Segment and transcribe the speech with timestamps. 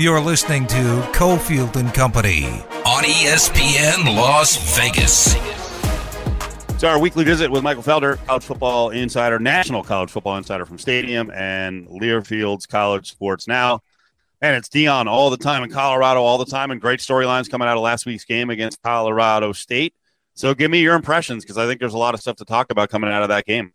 [0.00, 0.76] You're listening to
[1.12, 2.44] Cofield and Company
[2.86, 5.34] on ESPN Las Vegas.
[6.72, 10.78] It's our weekly visit with Michael Felder, college football insider, national college football insider from
[10.78, 13.80] Stadium and Learfield's College Sports Now.
[14.40, 17.66] And it's Deion all the time in Colorado, all the time, and great storylines coming
[17.66, 19.94] out of last week's game against Colorado State.
[20.34, 22.70] So give me your impressions because I think there's a lot of stuff to talk
[22.70, 23.72] about coming out of that game.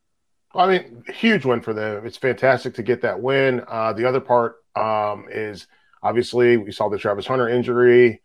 [0.55, 2.05] I mean, huge win for them.
[2.05, 3.61] It's fantastic to get that win.
[3.67, 5.67] Uh, the other part um, is
[6.03, 8.21] obviously we saw the Travis Hunter injury,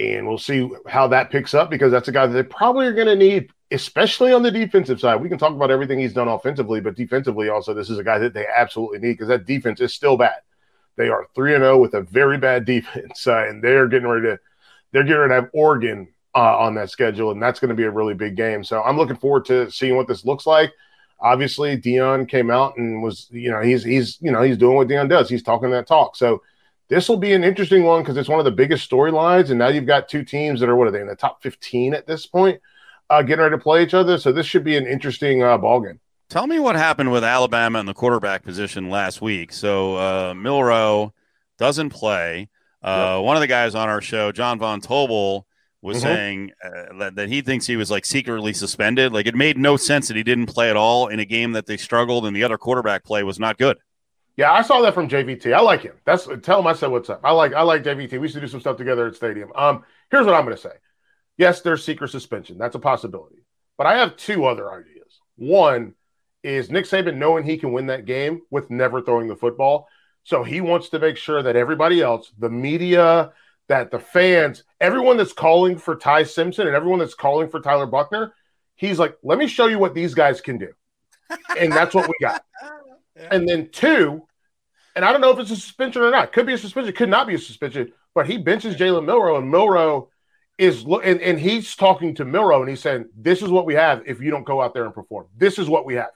[0.00, 2.92] and we'll see how that picks up because that's a guy that they probably are
[2.92, 5.20] going to need, especially on the defensive side.
[5.20, 8.18] We can talk about everything he's done offensively, but defensively also, this is a guy
[8.18, 10.40] that they absolutely need because that defense is still bad.
[10.96, 14.08] They are three and zero oh with a very bad defense, uh, and they're getting
[14.08, 14.40] ready to
[14.92, 17.84] they're getting ready to have Oregon uh, on that schedule, and that's going to be
[17.84, 18.64] a really big game.
[18.64, 20.72] So I'm looking forward to seeing what this looks like.
[21.20, 24.88] Obviously, Deion came out and was, you know, he's he's you know he's doing what
[24.88, 25.28] Deion does.
[25.28, 26.16] He's talking that talk.
[26.16, 26.42] So
[26.88, 29.68] this will be an interesting one because it's one of the biggest storylines, and now
[29.68, 32.26] you've got two teams that are what are they in the top 15 at this
[32.26, 32.60] point,
[33.10, 34.18] uh, getting ready to play each other.
[34.18, 36.00] So this should be an interesting uh, ball game.
[36.28, 39.52] Tell me what happened with Alabama in the quarterback position last week.
[39.52, 41.12] So uh, Milroe
[41.58, 42.48] doesn't play.
[42.82, 43.24] Uh, yep.
[43.24, 45.44] One of the guys on our show, John Von Tobel,
[45.82, 46.06] was mm-hmm.
[46.06, 49.12] saying uh, that, that he thinks he was like secretly suspended.
[49.12, 51.66] Like it made no sense that he didn't play at all in a game that
[51.66, 53.76] they struggled and the other quarterback play was not good.
[54.36, 55.52] Yeah, I saw that from JVT.
[55.52, 55.94] I like him.
[56.04, 57.20] That's tell him I said what's up.
[57.22, 58.18] I like I like JVT.
[58.20, 59.50] We to do some stuff together at Stadium.
[59.54, 60.72] Um, here's what I'm going to say.
[61.36, 62.58] Yes, there's secret suspension.
[62.58, 63.44] That's a possibility.
[63.76, 65.20] But I have two other ideas.
[65.36, 65.94] One
[66.42, 69.88] is Nick Saban knowing he can win that game with never throwing the football.
[70.24, 73.32] So he wants to make sure that everybody else, the media,
[73.68, 77.86] that the fans, everyone that's calling for Ty Simpson and everyone that's calling for Tyler
[77.86, 78.32] Buchner,
[78.76, 80.72] he's like, let me show you what these guys can do.
[81.58, 82.44] And that's what we got.
[83.30, 84.22] And then two,
[84.94, 86.32] and I don't know if it's a suspension or not.
[86.32, 89.50] Could be a suspension, could not be a suspension, but he benches Jalen Milroe, and
[89.50, 90.08] Milroe
[90.58, 94.02] is and, and he's talking to Milroe and he's saying, This is what we have
[94.06, 95.26] if you don't go out there and perform.
[95.36, 96.10] This is what we have.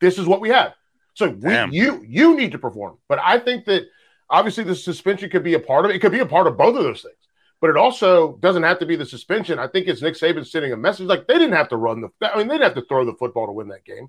[0.00, 0.74] This is what we have.
[1.14, 2.98] So we, you you need to perform.
[3.08, 3.84] But I think that
[4.28, 5.96] obviously the suspension could be a part of it.
[5.96, 7.14] It could be a part of both of those things.
[7.60, 9.58] But it also doesn't have to be the suspension.
[9.58, 12.10] I think it's Nick Saban sending a message like they didn't have to run the.
[12.20, 14.08] I mean, they didn't have to throw the football to win that game,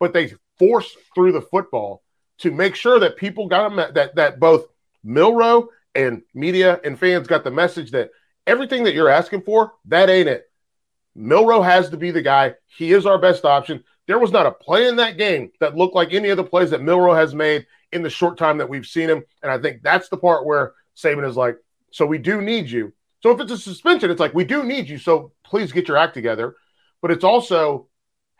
[0.00, 2.02] but they forced through the football
[2.38, 4.66] to make sure that people got them that that both
[5.02, 8.10] Milroe and media and fans got the message that
[8.46, 10.50] everything that you're asking for that ain't it.
[11.14, 12.54] Milroe has to be the guy.
[12.66, 13.84] He is our best option.
[14.06, 16.70] There was not a play in that game that looked like any of the plays
[16.70, 19.22] that Milroe has made in the short time that we've seen him.
[19.42, 21.56] And I think that's the part where Saban is like,
[21.90, 22.92] so we do need you.
[23.22, 24.98] So if it's a suspension, it's like, we do need you.
[24.98, 26.56] So please get your act together.
[27.00, 27.88] But it's also,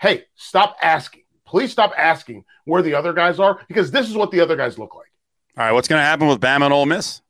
[0.00, 1.24] hey, stop asking.
[1.54, 4.76] Please stop asking where the other guys are because this is what the other guys
[4.76, 5.06] look like.
[5.56, 5.70] All right.
[5.70, 7.22] What's going to happen with Bama and Ole Miss?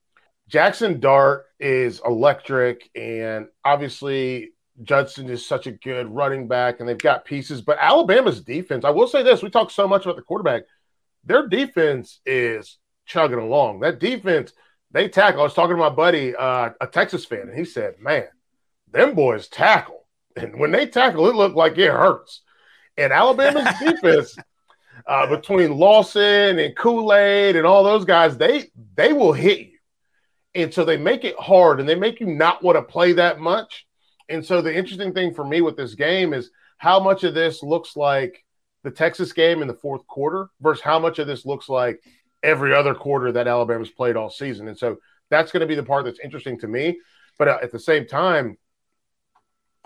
[0.49, 2.89] Jackson Dart is electric.
[2.95, 4.53] And obviously,
[4.83, 7.61] Judkins is such a good running back and they've got pieces.
[7.61, 10.63] But Alabama's defense, I will say this we talk so much about the quarterback,
[11.23, 13.81] their defense is chugging along.
[13.81, 14.55] That defense,
[14.91, 15.43] they tackle.
[15.43, 18.29] I was talking to my buddy, uh, a Texas fan, and he said, Man,
[18.91, 20.07] them boys tackle.
[20.35, 22.41] And when they tackle, it looked like it hurts.
[22.97, 24.37] And Alabama's defense,
[25.07, 29.79] uh, between Lawson and Kool Aid and all those guys, they they will hit you.
[30.55, 33.41] And so they make it hard and they make you not want to play that
[33.41, 33.87] much.
[34.29, 37.63] And so the interesting thing for me with this game is how much of this
[37.63, 38.45] looks like
[38.85, 42.01] the Texas game in the fourth quarter versus how much of this looks like
[42.43, 44.69] every other quarter that Alabama's played all season.
[44.69, 44.99] And so
[45.31, 46.99] that's going to be the part that's interesting to me.
[47.39, 48.57] But uh, at the same time,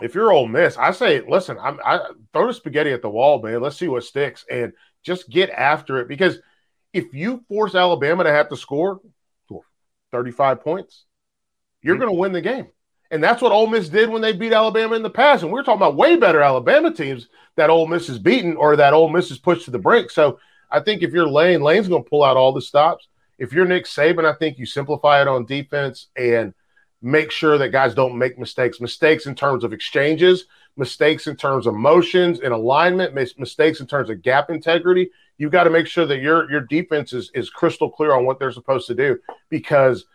[0.01, 2.01] if you're Ole Miss, I say, listen, I'm, I
[2.33, 3.61] throw the spaghetti at the wall, man.
[3.61, 4.73] Let's see what sticks and
[5.03, 6.09] just get after it.
[6.09, 6.39] Because
[6.93, 9.01] if you force Alabama to have to score
[10.13, 11.05] 35 points,
[11.83, 12.03] you're mm-hmm.
[12.03, 12.69] going to win the game.
[13.11, 15.43] And that's what Ole Miss did when they beat Alabama in the past.
[15.43, 18.93] And we're talking about way better Alabama teams that Ole Miss has beaten or that
[18.93, 20.11] Ole Miss has pushed to the brink.
[20.11, 20.39] So
[20.71, 23.09] I think if you're Lane, Lane's going to pull out all the stops.
[23.39, 26.53] If you're Nick Saban, I think you simplify it on defense and
[27.01, 28.81] make sure that guys don't make mistakes.
[28.81, 30.47] Mistakes in terms of exchanges,
[30.77, 35.11] mistakes in terms of motions and alignment, mistakes in terms of gap integrity.
[35.37, 38.39] You've got to make sure that your your defense is, is crystal clear on what
[38.39, 39.19] they're supposed to do
[39.49, 40.07] because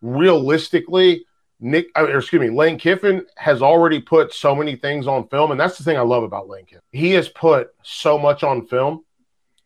[0.00, 1.26] realistically,
[1.60, 5.60] Nick, uh, excuse me, Lane Kiffin has already put so many things on film, and
[5.60, 6.82] that's the thing I love about Lane Kiffin.
[6.92, 9.04] He has put so much on film.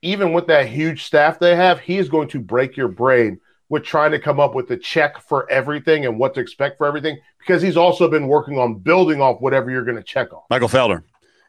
[0.03, 3.85] Even with that huge staff they have, he is going to break your brain with
[3.85, 7.19] trying to come up with a check for everything and what to expect for everything
[7.39, 10.41] because he's also been working on building off whatever you're going to check on.
[10.51, 11.03] Michael Felder.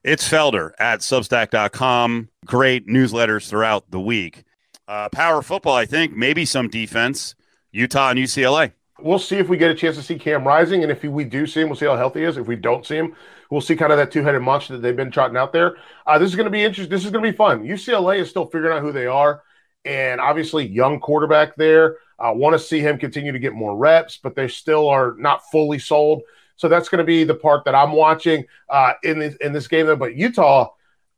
[0.03, 2.29] It's Felder at substack.com.
[2.45, 4.43] Great newsletters throughout the week.
[4.87, 7.33] Uh, power football, I think, maybe some defense.
[7.71, 8.73] Utah and UCLA.
[8.99, 11.45] We'll see if we get a chance to see Cam Rising, and if we do
[11.45, 12.37] see him, we'll see how healthy he is.
[12.37, 13.15] If we don't see him,
[13.49, 15.75] we'll see kind of that two-headed monster that they've been trotting out there.
[16.05, 16.91] Uh, this is going to be interesting.
[16.91, 17.63] This is going to be fun.
[17.63, 19.41] UCLA is still figuring out who they are,
[19.83, 21.97] and obviously young quarterback there.
[22.17, 25.49] I want to see him continue to get more reps, but they still are not
[25.51, 26.23] fully sold.
[26.55, 29.67] So that's going to be the part that I'm watching uh, in this in this
[29.67, 29.93] game.
[29.99, 30.69] But Utah,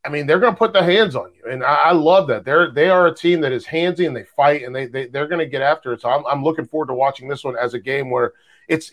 [0.04, 2.44] I mean, they're going to put the hands on you, and I, I, love that.
[2.44, 5.28] They're they are a team that is handsy and they fight and they, they they're
[5.28, 6.00] going to get after it.
[6.00, 8.32] So I'm I'm looking forward to watching this one as a game where
[8.68, 8.90] it's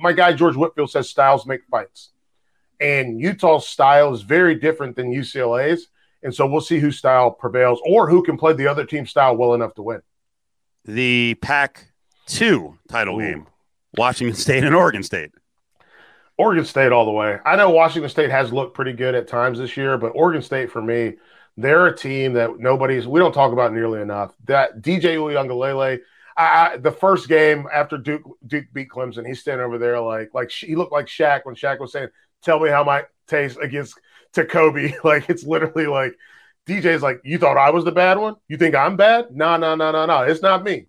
[0.00, 2.10] my guy George Whitfield says styles make fights,
[2.80, 5.86] and Utah's style is very different than UCLA's,
[6.24, 9.36] and so we'll see whose style prevails or who can play the other team's style
[9.36, 10.02] well enough to win.
[10.84, 11.92] The Pac
[12.26, 13.22] two title Ooh.
[13.22, 13.46] game,
[13.96, 15.30] Washington State and Oregon State.
[16.36, 17.38] Oregon State all the way.
[17.44, 20.70] I know Washington State has looked pretty good at times this year, but Oregon State
[20.70, 21.14] for me,
[21.56, 24.34] they're a team that nobody's we don't talk about nearly enough.
[24.44, 26.00] That DJ Uiagalelei,
[26.36, 30.50] I, the first game after Duke Duke beat Clemson, he's standing over there like like
[30.50, 32.08] he looked like Shaq when Shaq was saying,
[32.42, 33.98] "Tell me how my taste against
[34.32, 36.16] to Kobe." like it's literally like
[36.66, 38.36] DJ's like, "You thought I was the bad one?
[38.48, 39.26] You think I'm bad?
[39.30, 40.22] No, no, no, no, no.
[40.22, 40.86] It's not me.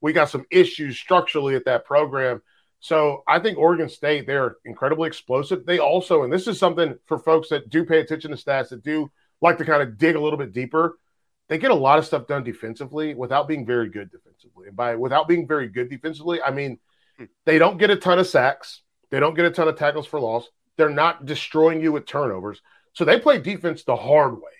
[0.00, 2.42] We got some issues structurally at that program."
[2.80, 5.66] So I think Oregon State, they're incredibly explosive.
[5.66, 8.84] They also, and this is something for folks that do pay attention to stats, that
[8.84, 9.10] do
[9.40, 10.98] like to kind of dig a little bit deeper,
[11.48, 14.68] they get a lot of stuff done defensively without being very good defensively.
[14.68, 16.78] And by without being very good defensively, I mean
[17.16, 17.24] hmm.
[17.44, 20.20] they don't get a ton of sacks, they don't get a ton of tackles for
[20.20, 22.60] loss, they're not destroying you with turnovers.
[22.92, 24.52] So they play defense the hard way,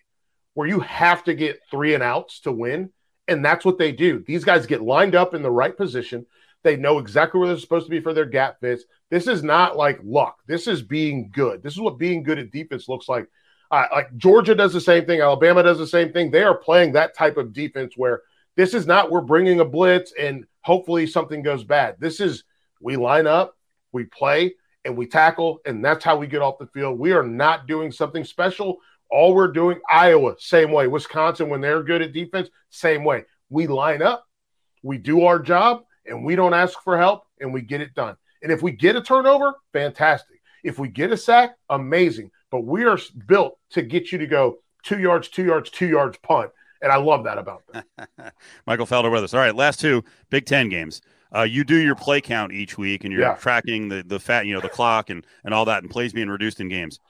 [0.59, 2.91] where you have to get three and outs to win.
[3.29, 4.25] And that's what they do.
[4.27, 6.27] These guys get lined up in the right position.
[6.65, 8.83] They know exactly where they're supposed to be for their gap fits.
[9.09, 10.39] This is not like luck.
[10.49, 11.63] This is being good.
[11.63, 13.29] This is what being good at defense looks like.
[13.71, 15.21] Uh, like Georgia does the same thing.
[15.21, 16.33] Alabama does the same thing.
[16.33, 18.23] They are playing that type of defense where
[18.57, 21.95] this is not we're bringing a blitz and hopefully something goes bad.
[22.01, 22.43] This is
[22.81, 23.57] we line up,
[23.93, 26.99] we play, and we tackle, and that's how we get off the field.
[26.99, 28.79] We are not doing something special.
[29.11, 30.87] All we're doing, Iowa, same way.
[30.87, 33.25] Wisconsin, when they're good at defense, same way.
[33.49, 34.27] We line up,
[34.83, 38.17] we do our job, and we don't ask for help and we get it done.
[38.43, 40.41] And if we get a turnover, fantastic.
[40.65, 42.31] If we get a sack, amazing.
[42.51, 46.19] But we are built to get you to go two yards, two yards, two yards
[46.19, 46.51] punt.
[46.81, 47.85] And I love that about them.
[48.67, 49.35] Michael Felder with us.
[49.35, 51.01] All right, last two Big Ten games.
[51.35, 53.35] Uh, you do your play count each week, and you're yeah.
[53.35, 56.29] tracking the the fat, you know, the clock and and all that, and plays being
[56.29, 57.01] reduced in games.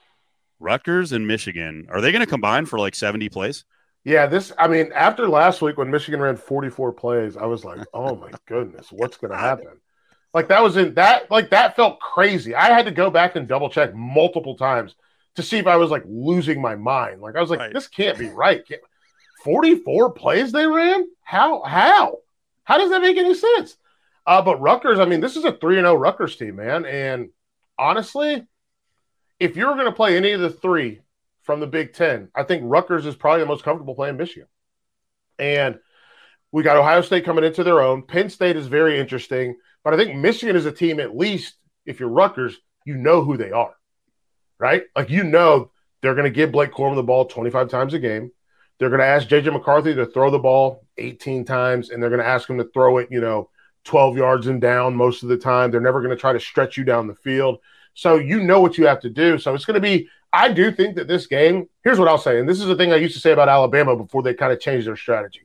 [0.59, 3.65] Rutgers and Michigan are they going to combine for like 70 plays?
[4.03, 4.51] Yeah, this.
[4.57, 8.31] I mean, after last week when Michigan ran 44 plays, I was like, "Oh my
[8.45, 9.79] goodness, what's going to happen?"
[10.33, 11.29] Like that was in that.
[11.29, 12.55] Like that felt crazy.
[12.55, 14.95] I had to go back and double check multiple times
[15.35, 17.21] to see if I was like losing my mind.
[17.21, 17.73] Like I was like, right.
[17.73, 18.63] "This can't be right."
[19.43, 21.07] 44 plays they ran?
[21.23, 21.63] How?
[21.63, 22.17] How?
[22.63, 23.77] How does that make any sense?
[24.25, 26.85] Uh, but Rutgers, I mean, this is a 3 0 Rutgers team, man.
[26.85, 27.29] And
[27.77, 28.45] honestly,
[29.39, 31.01] if you're going to play any of the three
[31.49, 32.29] from the Big Ten.
[32.35, 34.47] I think Rutgers is probably the most comfortable playing Michigan.
[35.39, 35.79] And
[36.51, 38.03] we got Ohio State coming into their own.
[38.03, 41.55] Penn State is very interesting, but I think Michigan is a team, at least
[41.87, 42.55] if you're Rutgers,
[42.85, 43.73] you know who they are,
[44.59, 44.83] right?
[44.95, 45.71] Like you know
[46.03, 48.31] they're going to give Blake Corum the ball 25 times a game.
[48.77, 52.21] They're going to ask JJ McCarthy to throw the ball 18 times, and they're going
[52.21, 53.49] to ask him to throw it, you know,
[53.85, 55.71] 12 yards and down most of the time.
[55.71, 57.57] They're never going to try to stretch you down the field.
[57.93, 59.37] So you know what you have to do.
[59.37, 62.39] So it's going to be I do think that this game, here's what I'll say,
[62.39, 64.59] and this is the thing I used to say about Alabama before they kind of
[64.59, 65.41] changed their strategy.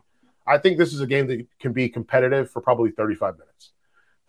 [0.46, 3.72] I think this is a game that can be competitive for probably 35 minutes.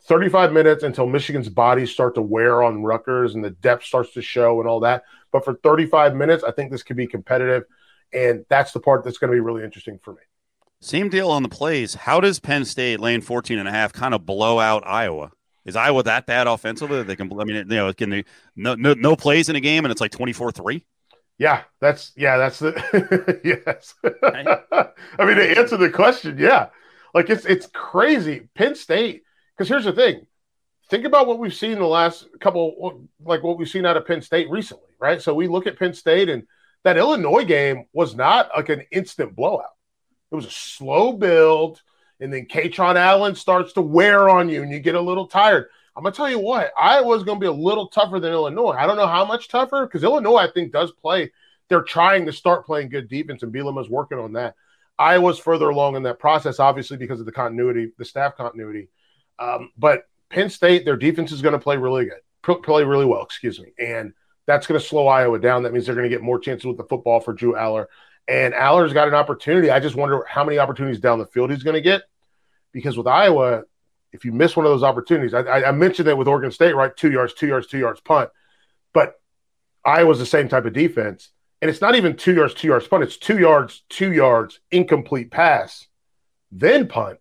[0.04, 4.22] 35 minutes until Michigan's bodies start to wear on Rutgers and the depth starts to
[4.22, 5.04] show and all that.
[5.32, 7.64] But for 35 minutes, I think this could be competitive.
[8.14, 10.22] And that's the part that's going to be really interesting for me.
[10.80, 11.96] Same deal on the plays.
[11.96, 15.32] How does Penn State lane 14 and a half kind of blow out Iowa?
[15.66, 17.02] Is Iowa that bad offensively?
[17.04, 17.32] They can.
[17.34, 20.02] I mean, you know, can they no no, no plays in a game and it's
[20.02, 20.86] like twenty four three.
[21.38, 23.96] Yeah, that's yeah, that's the yes.
[24.04, 26.68] I mean, to answer the question, yeah,
[27.14, 28.48] like it's it's crazy.
[28.56, 29.24] Penn State,
[29.58, 30.28] because here's the thing.
[30.90, 34.22] Think about what we've seen the last couple, like what we've seen out of Penn
[34.22, 35.20] State recently, right?
[35.20, 36.44] So we look at Penn State, and
[36.84, 39.74] that Illinois game was not like an instant blowout.
[40.32, 41.82] It was a slow build
[42.20, 45.68] and then Kaytron Allen starts to wear on you and you get a little tired.
[45.96, 48.76] I'm gonna tell you what, Iowa's gonna be a little tougher than Illinois.
[48.78, 51.32] I don't know how much tougher because Illinois, I think, does play.
[51.70, 54.56] They're trying to start playing good defense, and Bielema is working on that.
[54.98, 58.90] Iowa's further along in that process, obviously, because of the continuity, the staff continuity.
[59.40, 63.24] Um, but Penn State, their defense is going to play really good, play really well,
[63.24, 64.14] excuse me, and
[64.46, 65.64] that's going to slow Iowa down.
[65.64, 67.88] That means they're going to get more chances with the football for Drew Allar.
[68.28, 69.70] And Allar's got an opportunity.
[69.70, 72.04] I just wonder how many opportunities down the field he's going to get.
[72.72, 73.64] Because with Iowa,
[74.12, 76.96] if you miss one of those opportunities, I, I, mentioned that with Oregon State, right?
[76.96, 78.30] Two yards, two yards, two yards punt.
[78.94, 79.20] But
[79.86, 81.30] Iowa's the same type of defense.
[81.62, 83.04] And it's not even two yards, two yards punt.
[83.04, 85.88] It's two yards, two yards, incomplete pass,
[86.52, 87.20] then punt.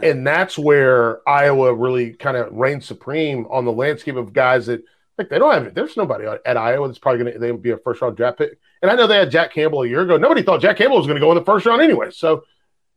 [0.00, 4.82] And that's where Iowa really kind of reigns supreme on the landscape of guys that
[5.18, 5.74] like they don't have it.
[5.74, 8.58] there's nobody at Iowa that's probably gonna they be a first round draft pick.
[8.82, 10.16] And I know they had Jack Campbell a year ago.
[10.16, 12.10] Nobody thought Jack Campbell was gonna go in the first round anyway.
[12.10, 12.44] So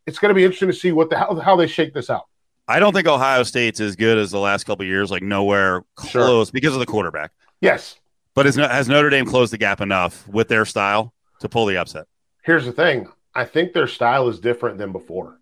[0.05, 2.25] it's gonna be interesting to see what the how, how they shake this out.
[2.67, 6.47] I don't think Ohio State's as good as the last couple years, like nowhere close
[6.47, 6.51] sure.
[6.51, 7.31] because of the quarterback.
[7.61, 7.99] Yes.
[8.33, 11.77] But is, has Notre Dame closed the gap enough with their style to pull the
[11.77, 12.05] upset?
[12.43, 15.39] Here's the thing I think their style is different than before.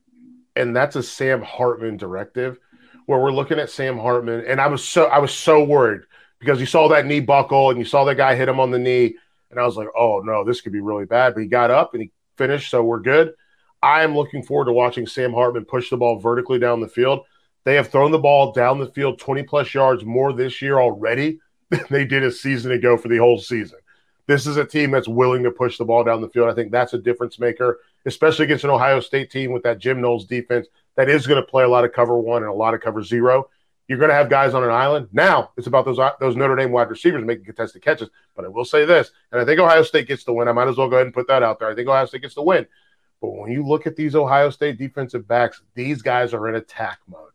[0.55, 2.59] And that's a Sam Hartman directive
[3.05, 4.45] where we're looking at Sam Hartman.
[4.45, 6.01] And I was so I was so worried
[6.39, 8.79] because you saw that knee buckle and you saw that guy hit him on the
[8.79, 9.15] knee.
[9.53, 11.33] And I was like, oh no, this could be really bad.
[11.33, 13.33] But he got up and he finished, so we're good.
[13.81, 17.25] I am looking forward to watching Sam Hartman push the ball vertically down the field.
[17.65, 21.39] They have thrown the ball down the field 20 plus yards more this year already
[21.69, 23.79] than they did a season ago for the whole season.
[24.25, 26.49] This is a team that's willing to push the ball down the field.
[26.49, 29.99] I think that's a difference maker, especially against an Ohio State team with that Jim
[29.99, 32.73] Knowles defense that is going to play a lot of cover one and a lot
[32.73, 33.49] of cover zero.
[33.87, 35.09] You're going to have guys on an island.
[35.11, 38.09] Now it's about those those Notre Dame wide receivers making contested catches.
[38.35, 40.47] But I will say this, and I think Ohio State gets the win.
[40.47, 41.69] I might as well go ahead and put that out there.
[41.69, 42.65] I think Ohio State gets the win.
[43.21, 46.99] But when you look at these Ohio State defensive backs, these guys are in attack
[47.07, 47.29] mode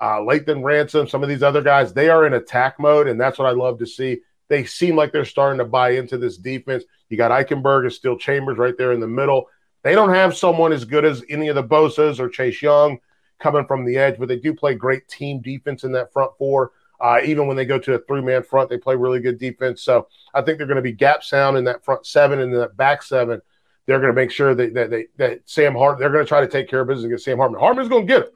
[0.00, 3.38] uh, Lathan Ransom, some of these other guys, they are in attack mode, and that's
[3.38, 4.20] what I love to see.
[4.48, 6.84] They seem like they're starting to buy into this defense.
[7.08, 9.48] You got Eichenberg and Steele Chambers right there in the middle.
[9.82, 12.98] They don't have someone as good as any of the Bosa's or Chase Young
[13.38, 16.72] coming from the edge, but they do play great team defense in that front four.
[17.00, 19.82] Uh, even when they go to a three man front, they play really good defense.
[19.82, 22.76] So I think they're going to be gap sound in that front seven and that
[22.76, 23.40] back seven.
[23.86, 26.40] They're going to make sure that that, they, that Sam Hart, they're going to try
[26.40, 27.60] to take care of business against Sam Hartman.
[27.60, 28.34] Hartman's going to get it.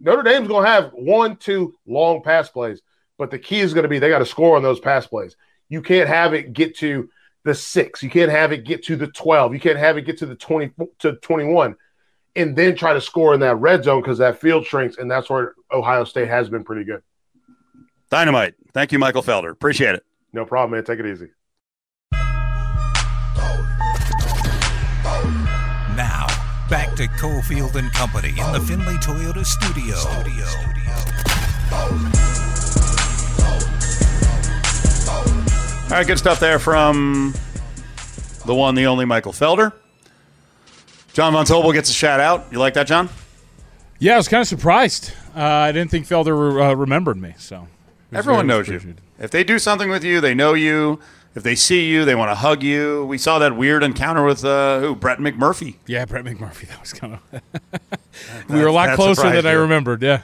[0.00, 2.82] Notre Dame's going to have one, two long pass plays,
[3.16, 5.36] but the key is going to be they got to score on those pass plays.
[5.70, 7.08] You can't have it get to
[7.44, 8.02] the six.
[8.02, 9.54] You can't have it get to the 12.
[9.54, 11.76] You can't have it get to the 20 to 21
[12.36, 14.98] and then try to score in that red zone because that field shrinks.
[14.98, 17.02] And that's where Ohio State has been pretty good.
[18.10, 18.54] Dynamite.
[18.72, 19.50] Thank you, Michael Felder.
[19.50, 20.04] Appreciate it.
[20.32, 20.84] No problem, man.
[20.84, 21.28] Take it easy.
[25.96, 26.26] Now,
[26.68, 29.94] back to Cofield and Company in the Findlay Toyota studio.
[29.94, 30.44] studio.
[35.84, 37.34] All right, good stuff there from
[38.46, 39.72] the one, the only Michael Felder.
[41.14, 42.46] John Von Tobel gets a shout out.
[42.50, 43.08] You like that, John?
[44.00, 45.12] Yeah, I was kind of surprised.
[45.34, 47.36] Uh, I didn't think Felder uh, remembered me.
[47.38, 47.68] So
[48.12, 48.96] everyone knows you.
[49.20, 50.98] If they do something with you, they know you.
[51.36, 53.06] If they see you, they want to hug you.
[53.06, 54.96] We saw that weird encounter with uh, who?
[54.96, 55.76] Brett McMurphy.
[55.86, 56.66] Yeah, Brett McMurphy.
[56.66, 57.42] That was kind of.
[58.48, 59.50] we were a lot closer than you.
[59.50, 60.02] I remembered.
[60.02, 60.22] Yeah.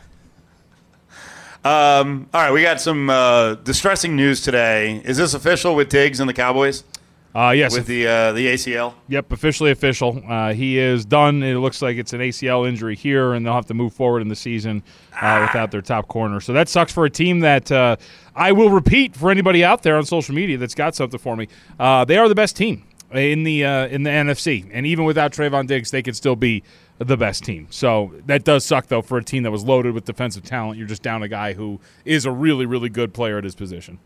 [1.64, 5.00] Um, all right, we got some uh, distressing news today.
[5.04, 6.82] Is this official with Diggs and the Cowboys?
[7.34, 8.94] Uh, yes, with the uh, the ACL.
[9.08, 10.20] Yep, officially official.
[10.28, 11.42] Uh, he is done.
[11.42, 14.28] It looks like it's an ACL injury here, and they'll have to move forward in
[14.28, 14.82] the season
[15.20, 16.40] uh, without their top corner.
[16.40, 17.96] So that sucks for a team that uh,
[18.34, 21.46] I will repeat for anybody out there on social media that's got something for me.
[21.78, 25.68] Uh, they are the best team in the in the NFC, and even without Trevon
[25.68, 26.64] Diggs, they could still be
[26.98, 27.68] the best team.
[27.70, 30.78] So that does suck though for a team that was loaded with defensive talent.
[30.78, 34.00] You're just down a guy who is a really really good player at his position.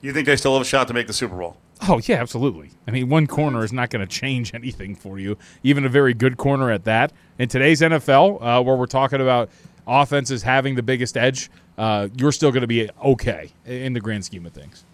[0.00, 1.56] You think they still have a shot to make the Super Bowl?
[1.88, 2.70] Oh yeah, absolutely.
[2.86, 6.14] I mean, one corner is not going to change anything for you, even a very
[6.14, 7.12] good corner at that.
[7.38, 9.50] In today's NFL, uh, where we're talking about
[9.86, 14.24] offenses having the biggest edge, uh, you're still going to be okay in the grand
[14.24, 14.84] scheme of things.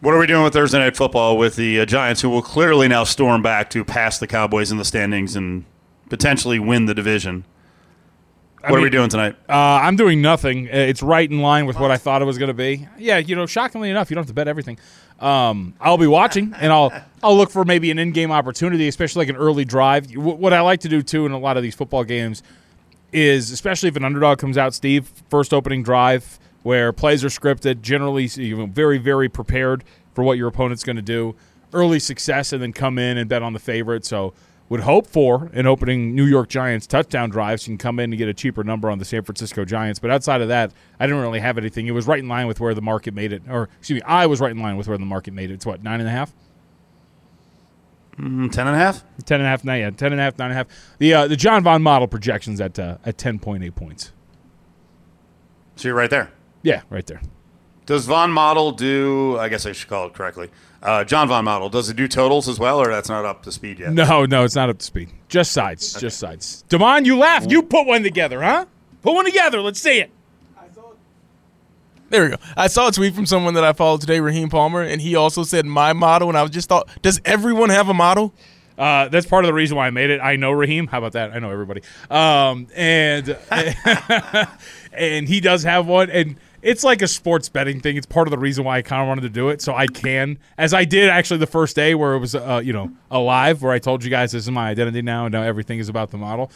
[0.00, 2.86] What are we doing with Thursday night football with the uh, Giants, who will clearly
[2.86, 5.64] now storm back to pass the Cowboys in the standings and
[6.08, 7.44] potentially win the division?
[8.66, 9.36] What mean, are we doing tonight?
[9.48, 10.66] Uh, I'm doing nothing.
[10.66, 12.88] It's right in line with what I thought it was going to be.
[12.98, 14.78] Yeah, you know, shockingly enough, you don't have to bet everything.
[15.20, 16.92] Um, I'll be watching, and I'll
[17.22, 20.10] I'll look for maybe an in-game opportunity, especially like an early drive.
[20.16, 22.42] What I like to do too in a lot of these football games
[23.12, 27.80] is, especially if an underdog comes out, Steve, first opening drive where plays are scripted,
[27.80, 31.36] generally you know, very very prepared for what your opponent's going to do.
[31.72, 34.04] Early success, and then come in and bet on the favorite.
[34.04, 34.34] So
[34.68, 38.12] would hope for an opening New York Giants touchdown drive so you can come in
[38.12, 39.98] and get a cheaper number on the San Francisco Giants.
[39.98, 41.86] But outside of that, I didn't really have anything.
[41.86, 43.42] It was right in line with where the market made it.
[43.48, 45.54] Or, excuse me, I was right in line with where the market made it.
[45.54, 46.32] It's what, nine and a half?
[48.18, 49.04] Mm, ten and a half?
[49.24, 50.68] Ten and a half, nine, yeah, ten and a half, nine and a half.
[50.98, 54.12] The, uh, the John Von model projections at, uh, at 10.8 points.
[55.76, 56.32] So you're right there?
[56.62, 57.20] Yeah, right there.
[57.86, 59.38] Does Von Model do?
[59.38, 60.50] I guess I should call it correctly.
[60.82, 63.52] Uh, John Von Model does it do totals as well, or that's not up to
[63.52, 63.92] speed yet?
[63.92, 65.10] No, no, it's not up to speed.
[65.28, 66.02] Just sides, okay.
[66.02, 66.64] just sides.
[66.68, 67.50] Demond, you laughed.
[67.50, 68.66] You put one together, huh?
[69.02, 69.60] Put one together.
[69.60, 70.10] Let's see it.
[72.08, 72.36] There we go.
[72.56, 75.42] I saw a tweet from someone that I followed today, Raheem Palmer, and he also
[75.42, 76.28] said my model.
[76.28, 78.32] And I was just thought, does everyone have a model?
[78.78, 80.20] Uh, that's part of the reason why I made it.
[80.20, 80.86] I know Raheem.
[80.86, 81.32] How about that?
[81.32, 81.82] I know everybody.
[82.10, 83.36] Um, and
[84.92, 86.36] and he does have one, and
[86.66, 87.96] it's like a sports betting thing.
[87.96, 89.86] It's part of the reason why I kind of wanted to do it, so I
[89.86, 93.62] can, as I did actually the first day where it was, uh, you know, alive,
[93.62, 96.10] where I told you guys this is my identity now, and now everything is about
[96.10, 96.50] the model.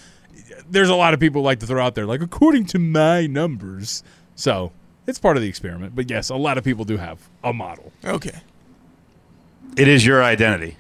[0.69, 4.03] There's a lot of people like to throw out there like according to my numbers.
[4.35, 4.73] So
[5.07, 5.95] it's part of the experiment.
[5.95, 7.93] But yes, a lot of people do have a model.
[8.05, 8.41] Okay.
[9.77, 10.77] It is your identity.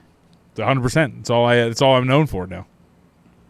[0.52, 0.80] It's 100.
[0.82, 1.56] percent It's all I.
[1.56, 2.66] It's all I'm known for now.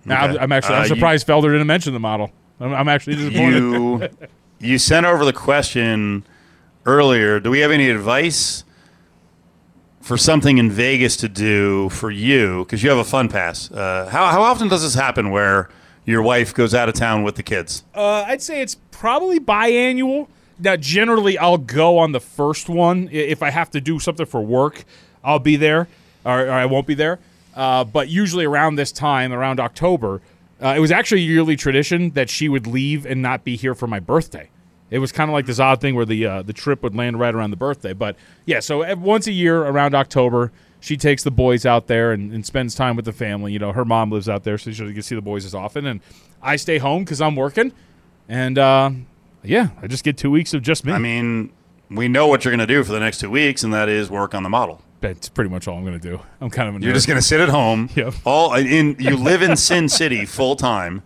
[0.05, 0.35] Now Okay.
[0.37, 0.75] I'm, I'm actually.
[0.77, 2.31] I'm Uh, you- surprised Felder didn't mention the model.
[2.61, 3.63] I'm, I'm actually disappointed.
[3.63, 4.09] You
[4.61, 6.25] you sent over the question
[6.87, 7.41] earlier.
[7.41, 8.65] Do we have any advice
[10.01, 12.65] for something in Vegas to do for you?
[12.65, 13.71] Because you have a fun pass.
[13.71, 15.69] Uh, how how often does this happen where
[16.05, 17.85] your wife goes out of town with the kids?
[17.95, 20.29] Uh, I'd say it's probably biannual.
[20.59, 23.09] Now, generally, I'll go on the first one.
[23.11, 24.85] If I have to do something for work,
[25.25, 25.89] I'll be there,
[26.25, 27.19] or, or I won't be there.
[27.55, 30.21] Uh, but usually around this time, around October,
[30.63, 33.75] uh, it was actually a yearly tradition that she would leave and not be here
[33.75, 34.51] for my birthday.
[34.91, 37.19] It was kind of like this odd thing where the uh, the trip would land
[37.19, 37.93] right around the birthday.
[37.93, 40.51] But yeah, so once a year around October,
[40.81, 43.53] she takes the boys out there and, and spends time with the family.
[43.53, 45.87] You know, her mom lives out there, so she can see the boys as often.
[45.87, 46.01] And
[46.43, 47.73] I stay home because I'm working.
[48.29, 48.91] And uh,
[49.45, 50.93] yeah, I just get two weeks of just me.
[50.93, 51.53] I mean,
[51.89, 54.11] we know what you're going to do for the next two weeks, and that is
[54.11, 54.83] work on the model.
[55.01, 56.21] That's pretty much all I'm going to do.
[56.41, 56.95] I'm kind of a You're nerd.
[56.95, 57.89] just going to sit at home.
[57.97, 58.15] Yep.
[58.25, 61.03] All in you live in Sin City full time.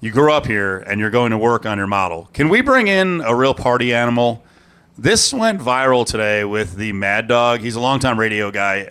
[0.00, 2.28] You grew up here and you're going to work on your model.
[2.32, 4.44] Can we bring in a real party animal?
[4.98, 7.60] This went viral today with the Mad Dog.
[7.60, 8.90] He's a longtime radio guy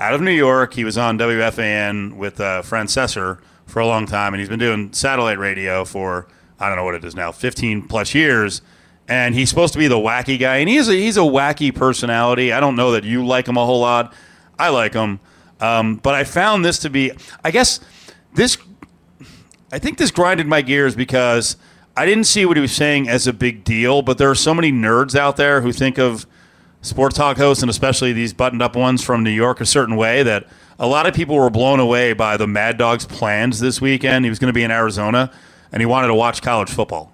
[0.00, 0.74] out of New York.
[0.74, 4.92] He was on WFAN with uh, Francesa for a long time, and he's been doing
[4.92, 6.26] satellite radio for
[6.58, 8.62] I don't know what it is now, 15 plus years.
[9.08, 12.52] And he's supposed to be the wacky guy, and he's a, he's a wacky personality.
[12.52, 14.12] I don't know that you like him a whole lot.
[14.58, 15.20] I like him,
[15.60, 17.80] um, but I found this to be, I guess,
[18.34, 18.58] this
[19.70, 21.56] I think this grinded my gears because
[21.96, 24.54] I didn't see what he was saying as a big deal, but there are so
[24.54, 26.26] many nerds out there who think of
[26.80, 30.22] sports talk hosts and especially these buttoned up ones from New York a certain way
[30.22, 30.46] that
[30.78, 34.24] a lot of people were blown away by the Mad Dog's plans this weekend.
[34.24, 35.30] He was going to be in Arizona
[35.70, 37.12] and he wanted to watch college football.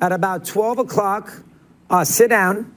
[0.00, 1.32] At about 12 o'clock,
[1.88, 2.72] uh, sit down,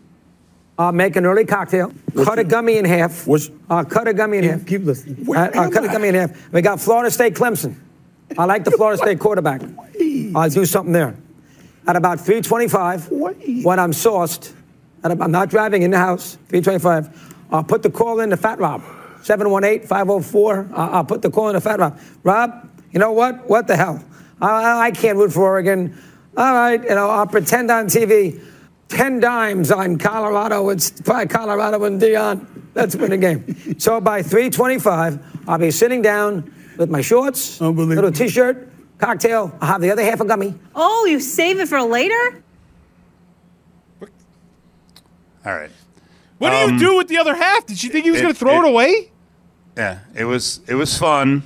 [0.78, 4.38] uh, make an early cocktail, cut a gummy in half, What's- uh, cut a gummy
[4.38, 4.66] in half.
[4.66, 5.26] keep listening.
[5.28, 6.32] Uh, uh, cut a gummy in half.
[6.54, 7.76] We got Florida State Clemson.
[8.38, 9.62] I like the Florida State quarterback.
[10.36, 11.16] I'll do something there.
[11.88, 13.66] At about 325, Wait.
[13.66, 14.54] when I'm sauced,
[15.04, 18.82] I'm not driving in the house, 325, I'll put the call in to Fat Rob,
[19.24, 20.72] 718-504.
[20.72, 22.00] Uh, I'll put the call in to Fat Rob.
[22.24, 23.50] Rob, you know what?
[23.50, 24.04] What the hell?
[24.42, 25.98] I, I can't root for Oregon.
[26.40, 28.42] All right, you know, I'll pretend on TV.
[28.88, 30.70] 10 dimes on Colorado.
[30.70, 32.48] It's probably Colorado and Deion.
[32.74, 33.76] Let's win the game.
[33.80, 37.96] So by 325, I'll be sitting down with my shorts, Unbelievable.
[37.96, 39.54] little t-shirt, cocktail.
[39.60, 40.56] I'll have the other half a gummy.
[40.74, 42.42] Oh, you save it for later?
[45.46, 45.72] All right.
[46.38, 47.66] what do you do with the other half?
[47.66, 49.12] Did she think he was going to throw it, it- away?
[49.78, 51.44] Yeah, it was it was fun.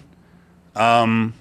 [0.76, 1.34] Um,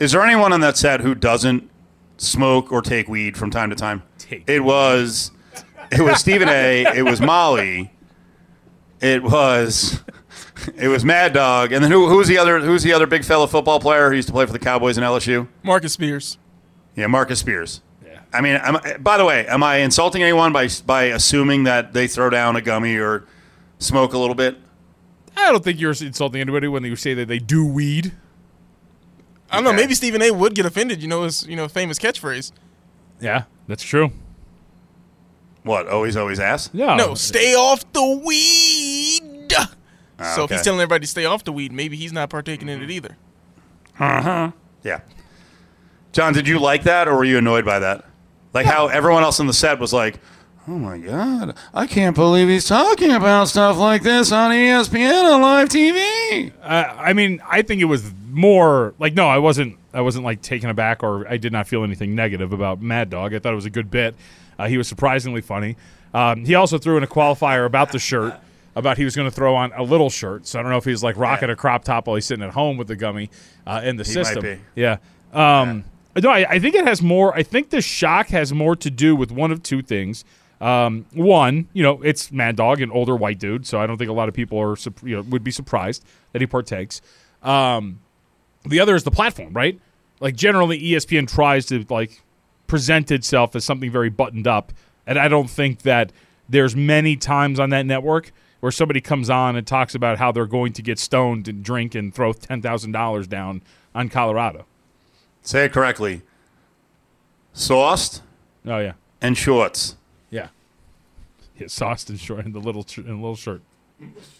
[0.00, 1.68] is there anyone on that set who doesn't
[2.16, 4.02] smoke or take weed from time to time?
[4.18, 5.30] Take it was
[5.90, 6.84] it was Stephen A.
[6.96, 7.92] It was Molly.
[9.00, 10.02] It was
[10.76, 13.24] it was Mad Dog, and then who who was the other who's the other big
[13.24, 15.48] fellow football player who used to play for the Cowboys and LSU?
[15.62, 16.38] Marcus Spears.
[16.94, 17.82] Yeah, Marcus Spears.
[18.04, 18.20] Yeah.
[18.32, 22.08] I mean, am, by the way, am I insulting anyone by by assuming that they
[22.08, 23.26] throw down a gummy or
[23.78, 24.56] smoke a little bit?
[25.36, 28.12] I don't think you're insulting anybody when you say that they do weed.
[29.50, 29.72] I don't know.
[29.72, 30.30] Maybe Stephen A.
[30.30, 31.02] would get offended.
[31.02, 32.52] You know his you know famous catchphrase.
[33.20, 34.10] Yeah, that's true.
[35.62, 35.88] What?
[35.88, 36.70] Always, always ass.
[36.72, 36.96] Yeah.
[36.96, 39.52] No, stay off the weed.
[39.52, 42.68] so if Ah, he's telling everybody to stay off the weed, maybe he's not partaking
[42.68, 43.16] in it either.
[43.98, 44.50] Uh huh.
[44.82, 45.00] Yeah.
[46.12, 48.04] John, did you like that or were you annoyed by that?
[48.54, 50.18] Like how everyone else on the set was like,
[50.68, 55.40] oh my God, I can't believe he's talking about stuff like this on ESPN on
[55.42, 56.52] live TV.
[56.62, 59.76] Uh, I mean, I think it was more like no, I wasn't.
[59.94, 63.32] I wasn't like taken aback, or I did not feel anything negative about Mad Dog.
[63.32, 64.14] I thought it was a good bit.
[64.58, 65.76] Uh, he was surprisingly funny.
[66.12, 68.34] Um, he also threw in a qualifier about the shirt,
[68.74, 70.46] about he was going to throw on a little shirt.
[70.46, 72.52] So I don't know if he's like rocking a crop top while he's sitting at
[72.52, 73.30] home with the gummy
[73.66, 74.42] uh, in the He might system.
[74.42, 74.58] be.
[74.74, 74.98] Yeah.
[75.32, 75.84] Um,
[76.22, 77.34] No, I, I think it has more.
[77.34, 80.24] I think the shock has more to do with one of two things.
[80.60, 84.10] Um, one, you know, it's Mad Dog, an older white dude, so I don't think
[84.10, 87.02] a lot of people are, you know, would be surprised that he partakes.
[87.42, 88.00] Um,
[88.64, 89.78] the other is the platform, right?
[90.20, 92.22] Like generally, ESPN tries to like
[92.66, 94.72] present itself as something very buttoned up,
[95.06, 96.12] and I don't think that
[96.48, 100.46] there's many times on that network where somebody comes on and talks about how they're
[100.46, 103.62] going to get stoned and drink and throw ten thousand dollars down
[103.94, 104.64] on Colorado.
[105.42, 106.22] Say it correctly.
[107.52, 108.22] Sauced
[108.66, 109.96] Oh yeah, and shorts.
[111.56, 111.66] Yeah, yeah.
[111.68, 113.62] Sauced and short and the little sh- and the little shirt.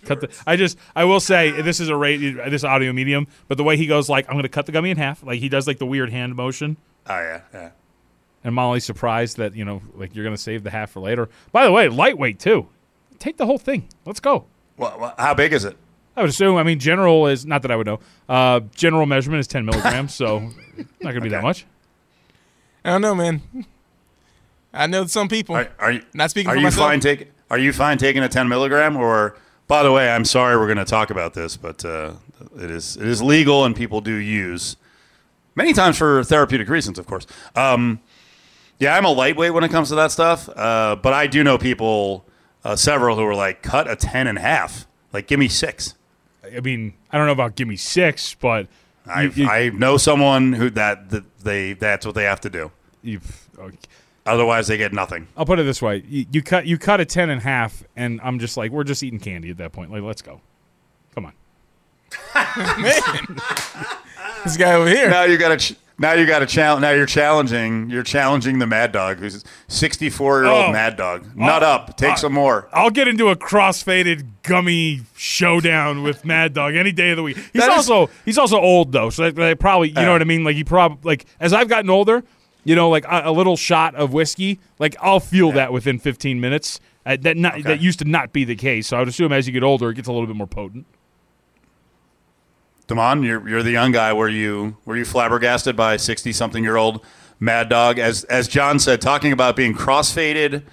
[0.05, 0.29] Cut the.
[0.47, 0.77] I just.
[0.95, 2.19] I will say this is a rate.
[2.19, 4.91] This audio medium, but the way he goes, like I'm going to cut the gummy
[4.91, 5.23] in half.
[5.23, 6.77] Like he does, like the weird hand motion.
[7.09, 7.71] Oh yeah, yeah.
[8.45, 11.29] And Molly's surprised that you know, like you're going to save the half for later.
[11.53, 12.69] By the way, lightweight too.
[13.19, 13.89] Take the whole thing.
[14.05, 14.45] Let's go.
[14.77, 15.77] Well, well, how big is it?
[16.17, 16.57] I would assume.
[16.57, 18.01] I mean, general is not that I would know.
[18.29, 20.55] Uh, general measurement is 10 milligrams, so not
[21.01, 21.67] going to be that much.
[22.85, 23.43] I don't know, man.
[24.77, 25.57] I know some people.
[25.57, 26.89] Are, are you Not speaking Are for you myself.
[26.89, 27.29] fine taking?
[27.51, 28.97] Are you fine taking a 10 milligram?
[28.97, 29.37] Or
[29.69, 32.13] by the way, I'm sorry we're going to talk about this, but uh,
[32.57, 34.77] it is it is legal and people do use
[35.55, 37.27] many times for therapeutic reasons, of course.
[37.55, 38.01] Um,
[38.79, 41.57] yeah, I'm a lightweight when it comes to that stuff, uh, but I do know
[41.57, 42.27] people,
[42.63, 44.87] uh, several who are like, cut a 10 and a half.
[45.15, 45.95] Like, give me six.
[46.55, 48.67] I mean, I don't know about give me six, but
[49.07, 52.51] I you- you- I know someone who that, that they that's what they have to
[52.51, 52.71] do.
[53.03, 53.27] you've-
[53.59, 53.77] okay.
[54.27, 55.29] Otherwise, they get nothing.
[55.37, 57.83] I'll put it this way: you, you cut you cut a 10 and a half,
[57.97, 59.91] and I'm just like, we're just eating candy at that point.
[59.91, 60.41] Like, let's go.
[61.15, 61.33] Come on.
[64.45, 65.11] This guy over here.
[65.11, 66.83] now you got to ch- now you got to challenge.
[66.83, 67.91] Now you're challenging.
[67.91, 70.73] You're challenging the Mad Dog, who's 64 year old Oh.
[70.73, 71.35] Mad Dog.
[71.37, 71.97] Nut up.
[71.97, 72.69] Take uh, some more.
[72.73, 77.37] I'll get into a cross-faded gummy showdown with Mad Dog any day of the week.
[77.37, 80.21] He's That is- also he's also old though, so they, that probably you know what
[80.23, 80.45] I mean.
[80.45, 82.23] Like he probably like as I've gotten older,
[82.67, 86.41] you know, like a, a little shot of whiskey, like I'll feel that within 15
[86.41, 86.81] minutes.
[87.07, 88.89] Uh, that not that used to not be the case.
[88.89, 90.85] So I would assume as you get older, it gets a little bit more potent.
[92.89, 94.13] Damon, you're you're the young guy.
[94.13, 97.05] Were you were you flabbergasted by 60 something year old
[97.39, 98.01] Mad Dog?
[98.01, 100.65] As as John said, talking about being crossfaded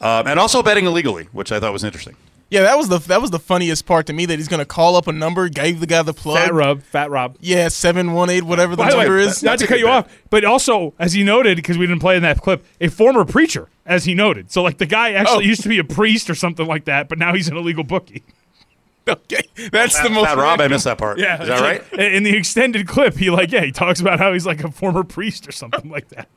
[0.00, 2.16] um, and also betting illegally, which I thought was interesting.
[2.48, 4.94] Yeah, that was the that was the funniest part to me that he's gonna call
[4.94, 6.38] up a number, gave the guy the plug.
[6.38, 7.36] Fat Rob, fat rob.
[7.40, 9.42] Yeah, seven one eight, whatever the By the way, number is.
[9.42, 12.22] not to cut you off, but also as he noted, because we didn't play in
[12.22, 14.52] that clip, a former preacher, as he noted.
[14.52, 15.48] So like the guy actually Oh.
[15.48, 18.22] used to be a priest or something like that, but now he's an illegal bookie.
[19.08, 20.26] okay, that's the most.
[20.26, 21.18] Fat Rob, I missed that part.
[21.18, 21.82] Yeah, is that right?
[21.92, 24.70] like- in the extended clip, he like yeah, he talks about how he's like a
[24.70, 26.28] former priest or something like that.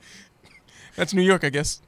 [0.95, 1.81] That's New York, I guess.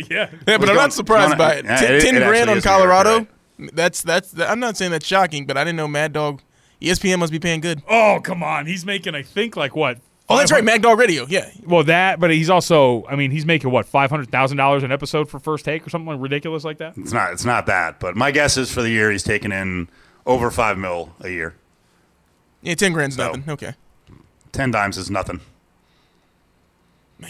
[0.10, 1.64] yeah, Yeah, but I'm not surprised by it.
[1.64, 3.18] Yeah, Ten, it- 10 grand on is New York, Colorado.
[3.58, 3.70] right.
[3.74, 4.38] That's that's.
[4.40, 6.42] I'm not saying that's shocking, but I didn't know Mad Dog.
[6.80, 7.80] ESPN must be paying good.
[7.88, 9.98] Oh come on, he's making I think like what?
[10.28, 11.26] Oh, that's right, Mad Dog Radio.
[11.28, 14.82] Yeah, Well, that, but he's also, I mean, he's making what five hundred thousand dollars
[14.82, 16.94] an episode for first take or something like ridiculous like that.
[16.96, 17.32] It's not.
[17.32, 18.00] It's not that.
[18.00, 19.88] But my guess is for the year he's taking in
[20.26, 21.54] over five mil a year.
[22.62, 23.28] yeah, ten grand's No.
[23.28, 23.44] nothing.
[23.48, 23.74] Okay.
[24.52, 25.40] Ten dimes is nothing.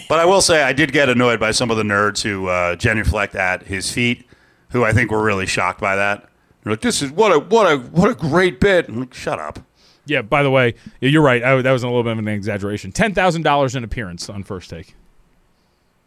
[0.08, 2.76] But I will say I did get annoyed by some of the nerds who uh,
[2.76, 4.26] genuflect at his feet,
[4.70, 6.28] who I think were really shocked by that.
[6.62, 9.38] They're like, "This is what a what a what a great bit." I'm like, "Shut
[9.38, 9.58] up."
[10.06, 10.22] Yeah.
[10.22, 11.42] By the way, you're right.
[11.42, 12.92] I, that was a little bit of an exaggeration.
[12.92, 14.94] Ten thousand dollars in appearance on first take.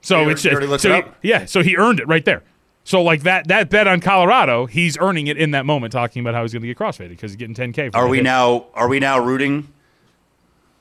[0.01, 1.45] So You it's already- so it he- yeah.
[1.45, 2.43] So he earned it right there.
[2.83, 6.35] So like that that bet on Colorado, he's earning it in that moment, talking about
[6.35, 7.89] how he's going to get crossfaded because he's getting ten k.
[7.93, 8.67] Are we now?
[8.75, 9.67] Are we now rooting?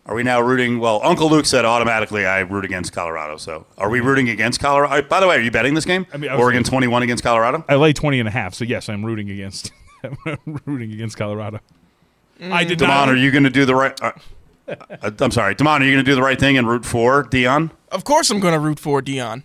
[0.07, 0.81] Are we now rooting?
[0.81, 3.37] Well, Uncle Luke said automatically I root against Colorado.
[3.39, 5.07] So are we rooting against Colorado?
[5.09, 6.07] By the way, are you betting this game?
[6.13, 7.65] I mean, I was- Oregon 21 against Colorado.
[7.69, 9.73] I lay 20 and a half, so yes, I'm rooting against
[10.27, 11.61] I'm rooting against Colorado.
[12.43, 13.09] I did Damon, not.
[13.09, 13.99] are you going to do the right?
[14.03, 14.13] Uh,
[14.69, 15.81] uh, I'm sorry, Damon.
[15.83, 17.71] Are you going to do the right thing and root for Deion?
[17.91, 19.45] Of course, I'm gonna root for Deion.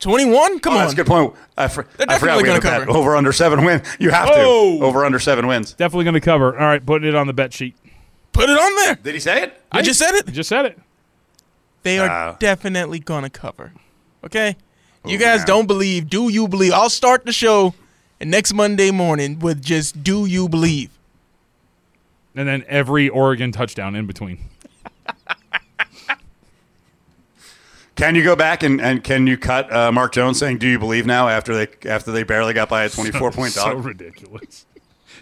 [0.00, 0.60] Twenty-one.
[0.60, 0.82] Come Oh, on.
[0.82, 1.34] that's a good point.
[1.56, 2.98] I, fr- They're I forgot definitely we had a gonna bet cover.
[2.98, 3.82] over under seven wins.
[3.98, 5.72] You have to over under seven wins.
[5.72, 6.52] Definitely going to cover.
[6.58, 7.74] All right, putting it on the bet sheet.
[8.38, 8.94] Put it on there.
[8.96, 9.60] Did he say it?
[9.72, 10.28] I just said it.
[10.28, 10.78] I just said it.
[11.82, 12.36] They are Ah.
[12.38, 13.72] definitely gonna cover.
[14.24, 14.56] Okay.
[15.04, 15.46] You Oh, guys man.
[15.46, 16.08] don't believe.
[16.08, 16.72] Do you believe?
[16.72, 17.74] I'll start the show
[18.20, 20.90] and next Monday morning with just "Do you believe?"
[22.36, 24.38] And then every Oregon touchdown in between.
[27.96, 30.78] Can you go back and, and can you cut uh, Mark Jones saying "Do you
[30.78, 33.72] believe now?" after they after they barely got by a 24 point dog?
[33.72, 34.66] so ridiculous.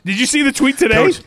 [0.05, 0.95] Did you see the tweet today?
[0.95, 1.21] Coach,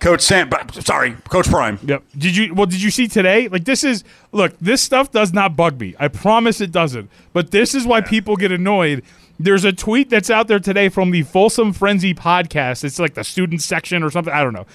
[0.00, 1.78] Coach Sam, but- sorry, Coach Prime.
[1.82, 2.02] Yep.
[2.16, 2.54] Did you?
[2.54, 3.48] Well, did you see today?
[3.48, 4.54] Like this is look.
[4.60, 5.94] This stuff does not bug me.
[5.98, 7.10] I promise it doesn't.
[7.32, 9.02] But this is why people get annoyed.
[9.38, 12.84] There's a tweet that's out there today from the Folsom Frenzy podcast.
[12.84, 14.32] It's like the student section or something.
[14.32, 14.66] I don't know.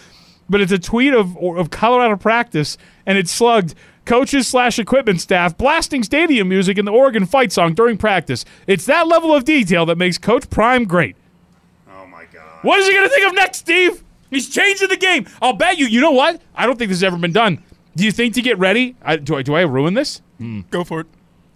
[0.49, 3.75] But it's a tweet of of Colorado practice, and it's slugged.
[4.05, 8.43] Coaches slash equipment staff blasting stadium music in the Oregon fight song during practice.
[8.65, 11.15] It's that level of detail that makes Coach Prime great.
[11.87, 12.41] Oh my God.
[12.63, 14.03] What is he going to think of next, Steve?
[14.29, 15.27] He's changing the game.
[15.41, 15.87] I'll bet you.
[15.87, 16.41] You know what?
[16.55, 17.63] I don't think this has ever been done.
[17.95, 18.95] Do you think to get ready?
[19.01, 20.21] I, do I do I ruin this?
[20.37, 20.61] Hmm.
[20.69, 21.07] Go for it.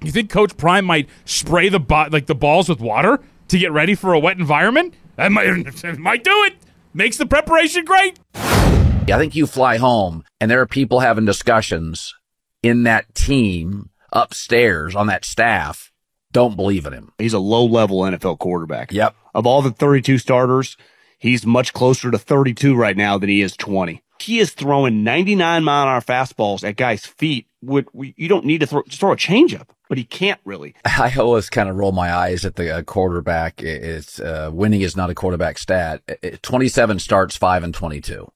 [0.02, 3.72] You think Coach Prime might spray the bo- like the balls with water to get
[3.72, 4.94] ready for a wet environment?
[5.16, 5.48] That might
[6.00, 6.56] might do it.
[6.94, 8.20] Makes the preparation great.
[8.36, 12.14] I think you fly home and there are people having discussions
[12.62, 15.92] in that team upstairs on that staff.
[16.32, 17.12] Don't believe in him.
[17.18, 18.92] He's a low level NFL quarterback.
[18.92, 19.16] Yep.
[19.36, 20.78] Of all the 32 starters,
[21.24, 24.04] he's much closer to 32 right now than he is 20.
[24.20, 27.48] He is throwing 99 mile an hour fastballs at guys' feet.
[27.62, 30.76] Would you don't need to throw just throw a changeup, but he can't really.
[30.86, 33.64] I always kind of roll my eyes at the uh, quarterback.
[33.64, 36.02] It's uh, winning is not a quarterback stat.
[36.08, 38.30] Uh, uh, 27 starts, five and 22.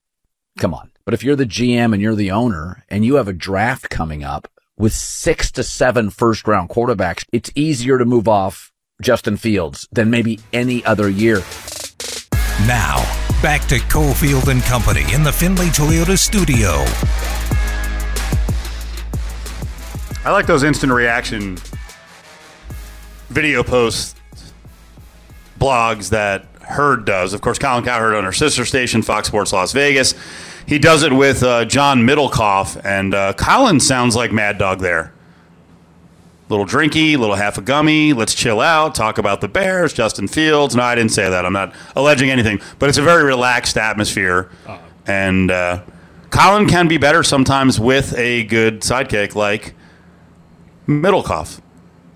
[0.58, 0.92] Come on.
[1.06, 4.24] But if you're the GM and you're the owner and you have a draft coming
[4.24, 4.48] up
[4.78, 8.72] with six to seven first round quarterbacks, it's easier to move off
[9.02, 11.42] Justin Fields than maybe any other year.
[12.66, 12.98] Now,
[13.42, 16.84] back to Cofield and Company in the Findlay Toyota studio.
[20.26, 21.58] I like those instant reaction
[23.30, 24.16] video posts,
[25.60, 27.34] blogs that Herd does.
[27.34, 30.16] Of course, Colin Cowherd on her sister station, Fox Sports Las Vegas.
[30.66, 35.14] He does it with uh, John Middlekauff, and uh, Colin sounds like Mad Dog there.
[36.50, 38.14] Little drinky, little half a gummy.
[38.14, 40.76] Let's chill out, talk about the Bears, Justin Fields.
[40.76, 41.46] No, I didn't say that.
[41.46, 44.50] I'm not alleging anything, but it's a very relaxed atmosphere.
[45.06, 45.82] And uh,
[46.30, 49.74] Colin can be better sometimes with a good sidekick like
[50.88, 51.60] Middlekauff.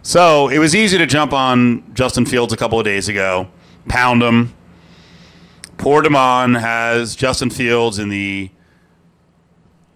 [0.01, 3.49] So it was easy to jump on Justin Fields a couple of days ago,
[3.87, 4.53] pound him.
[5.77, 8.49] Poor Damon has Justin Fields in the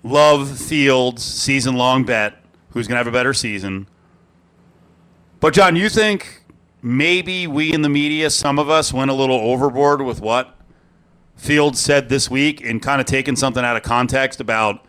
[0.04, 2.36] Love Fields season long bet,
[2.72, 3.88] who's going to have a better season.
[5.46, 6.42] But, John, you think
[6.82, 10.58] maybe we in the media, some of us, went a little overboard with what
[11.36, 14.84] Fields said this week and kind of taken something out of context about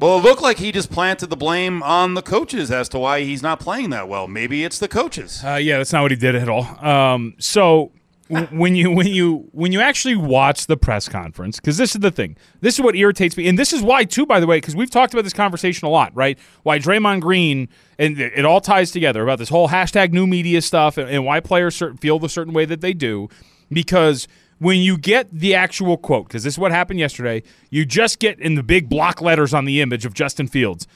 [0.00, 3.20] well, it looked like he just planted the blame on the coaches as to why
[3.20, 4.26] he's not playing that well.
[4.26, 5.40] Maybe it's the coaches.
[5.44, 6.64] Uh, yeah, that's not what he did at all.
[6.84, 7.92] Um, so
[8.28, 12.10] when you when you when you actually watch the press conference, because this is the
[12.10, 14.74] thing, this is what irritates me, and this is why too, by the way, because
[14.74, 16.38] we've talked about this conversation a lot, right?
[16.62, 20.96] Why Draymond Green and it all ties together about this whole hashtag new media stuff,
[20.96, 23.28] and, and why players cer- feel the certain way that they do,
[23.70, 24.26] because
[24.58, 28.38] when you get the actual quote, because this is what happened yesterday, you just get
[28.40, 30.86] in the big block letters on the image of Justin Fields,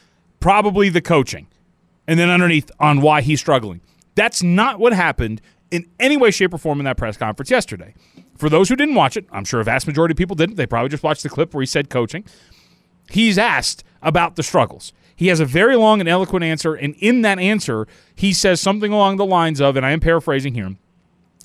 [0.41, 1.47] probably the coaching,
[2.07, 3.83] and then underneath on why he's struggling.
[4.15, 7.95] That's not what happened in any way, shape, or form in that press conference yesterday.
[8.37, 10.57] For those who didn't watch it, I'm sure a vast majority of people didn't.
[10.57, 12.25] They probably just watched the clip where he said coaching.
[13.11, 14.93] He's asked about the struggles.
[15.17, 18.93] He has a very long and eloquent answer, and in that answer, he says something
[18.93, 20.77] along the lines of, and I am paraphrasing here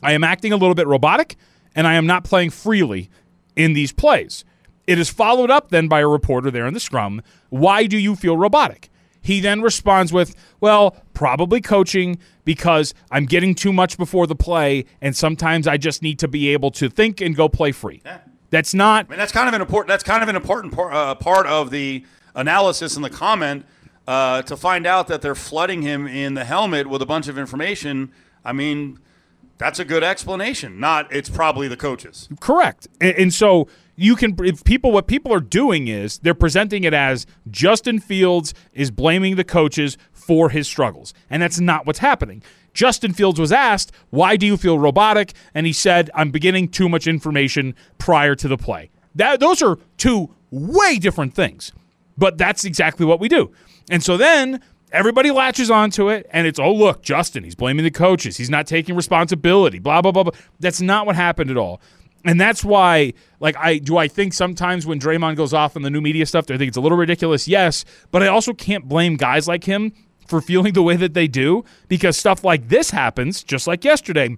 [0.03, 1.37] I am acting a little bit robotic,
[1.75, 3.09] and I am not playing freely
[3.55, 4.43] in these plays.
[4.85, 7.21] It is followed up then by a reporter there in the scrum.
[7.49, 8.89] Why do you feel robotic?
[9.23, 14.85] He then responds with, Well, probably coaching because I'm getting too much before the play,
[15.01, 18.03] and sometimes I just need to be able to think and go play free.
[18.51, 19.07] That's not.
[19.07, 19.87] I mean, that's kind of an important.
[19.87, 22.05] That's kind of an important par, uh, part of the
[22.35, 23.65] analysis and the comment
[24.07, 27.37] uh, to find out that they're flooding him in the helmet with a bunch of
[27.37, 28.11] information.
[28.45, 28.99] I mean,
[29.57, 30.79] that's a good explanation.
[30.79, 32.27] Not it's probably the coaches.
[32.39, 32.87] Correct.
[32.99, 36.93] And, and so you can if people what people are doing is they're presenting it
[36.93, 41.13] as Justin Fields is blaming the coaches for his struggles.
[41.29, 42.41] And that's not what's happening.
[42.73, 46.89] Justin Fields was asked, "Why do you feel robotic?" and he said, "I'm beginning too
[46.89, 51.71] much information prior to the play." That those are two way different things.
[52.17, 53.51] But that's exactly what we do.
[53.89, 57.91] And so then everybody latches onto it and it's, oh, look, Justin, he's blaming the
[57.91, 58.37] coaches.
[58.37, 60.33] He's not taking responsibility, blah, blah, blah, blah.
[60.59, 61.81] That's not what happened at all.
[62.25, 65.89] And that's why, like, I do I think sometimes when Draymond goes off on the
[65.89, 69.17] new media stuff, I think it's a little ridiculous, yes, but I also can't blame
[69.17, 69.91] guys like him
[70.27, 74.37] for feeling the way that they do because stuff like this happens just like yesterday.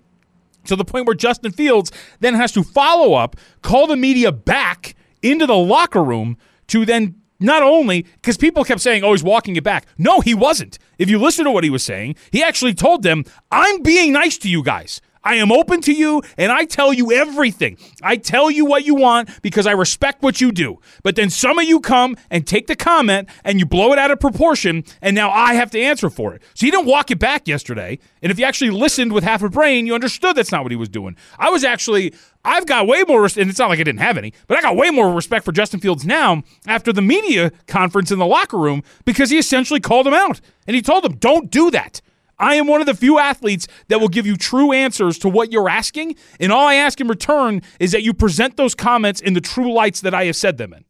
[0.65, 4.95] To the point where Justin Fields then has to follow up, call the media back
[5.21, 9.55] into the locker room to then not only because people kept saying, oh, he's walking
[9.55, 9.85] it back.
[9.97, 10.79] No, he wasn't.
[10.97, 14.37] If you listen to what he was saying, he actually told them, I'm being nice
[14.39, 15.01] to you guys.
[15.25, 17.77] I am open to you and I tell you everything.
[18.01, 20.79] I tell you what you want because I respect what you do.
[21.03, 24.11] But then some of you come and take the comment and you blow it out
[24.11, 26.43] of proportion and now I have to answer for it.
[26.53, 27.97] So he didn't walk it back yesterday.
[28.21, 30.77] And if you actually listened with half a brain, you understood that's not what he
[30.77, 31.15] was doing.
[31.39, 32.13] I was actually
[32.45, 34.75] I've got way more, and it's not like I didn't have any, but I got
[34.75, 38.83] way more respect for Justin Fields now after the media conference in the locker room
[39.03, 42.01] because he essentially called him out and he told him, "Don't do that."
[42.37, 45.51] I am one of the few athletes that will give you true answers to what
[45.51, 46.15] you're asking.
[46.39, 49.73] And all I ask in return is that you present those comments in the true
[49.73, 50.85] lights that I have said them in.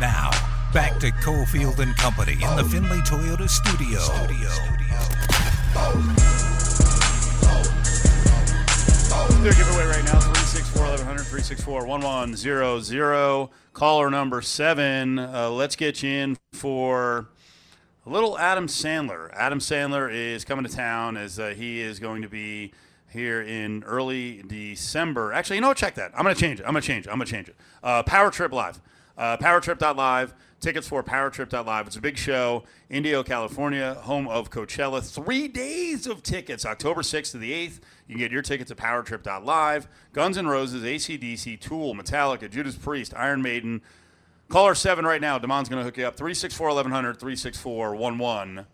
[0.00, 0.30] Now,
[0.72, 3.98] back to Cofield and Company in the Findlay Toyota studio.
[3.98, 4.48] studio.
[4.48, 4.88] studio.
[9.42, 10.37] Their giveaway right now
[10.78, 13.50] 364 1100 364 1100.
[13.72, 15.18] Caller number seven.
[15.18, 17.26] Uh, let's get you in for
[18.06, 19.28] a little Adam Sandler.
[19.34, 22.72] Adam Sandler is coming to town as uh, he is going to be
[23.10, 25.32] here in early December.
[25.32, 25.76] Actually, you know what?
[25.76, 26.12] Check that.
[26.14, 26.64] I'm going to change it.
[26.64, 27.10] I'm going to change it.
[27.10, 27.56] I'm going to change it.
[27.82, 28.80] Uh, Power Trip Live.
[29.16, 30.32] Uh, powertrip.live.
[30.60, 31.86] Tickets for powertrip.live.
[31.86, 32.64] It's a big show.
[32.90, 35.08] Indio, California, home of Coachella.
[35.08, 37.78] Three days of tickets, October 6th to the 8th.
[38.08, 39.86] You can get your tickets at powertrip.live.
[40.12, 43.80] Guns N' Roses, ACDC, Tool, Metallica, Judas Priest, Iron Maiden.
[44.48, 45.38] Call Caller 7 right now.
[45.38, 46.16] Damon's going to hook you up.
[46.16, 48.66] 364 1100, 364 1100.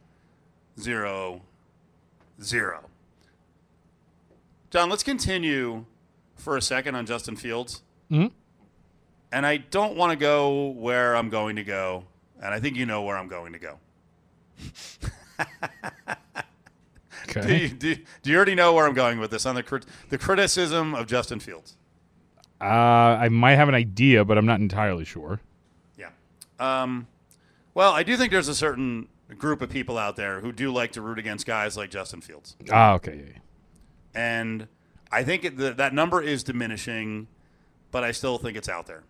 [4.70, 5.85] John, let's continue
[6.37, 7.83] for a second on Justin Fields.
[8.11, 8.31] Mhm.
[9.35, 12.05] And I don't want to go where I'm going to go.
[12.40, 13.79] And I think you know where I'm going to go.
[17.42, 19.87] Do you, do, do you already know where I'm going with this on the crit-
[20.09, 21.77] the criticism of Justin Fields?
[22.61, 25.40] Uh, I might have an idea, but I'm not entirely sure.
[25.99, 26.11] Yeah.
[26.61, 27.09] Um,
[27.73, 30.92] well, I do think there's a certain group of people out there who do like
[30.92, 33.40] to root against guys like Justin Fields, Ah, okay.
[34.14, 34.68] and
[35.11, 37.27] I think it, the, that number is diminishing,
[37.90, 39.03] but I still think it's out there.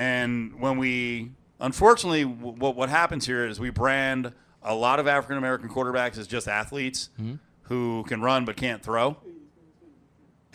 [0.00, 4.32] And when we, unfortunately, what what happens here is we brand
[4.62, 7.10] a lot of African American quarterbacks as just athletes
[7.64, 9.18] who can run but can't throw,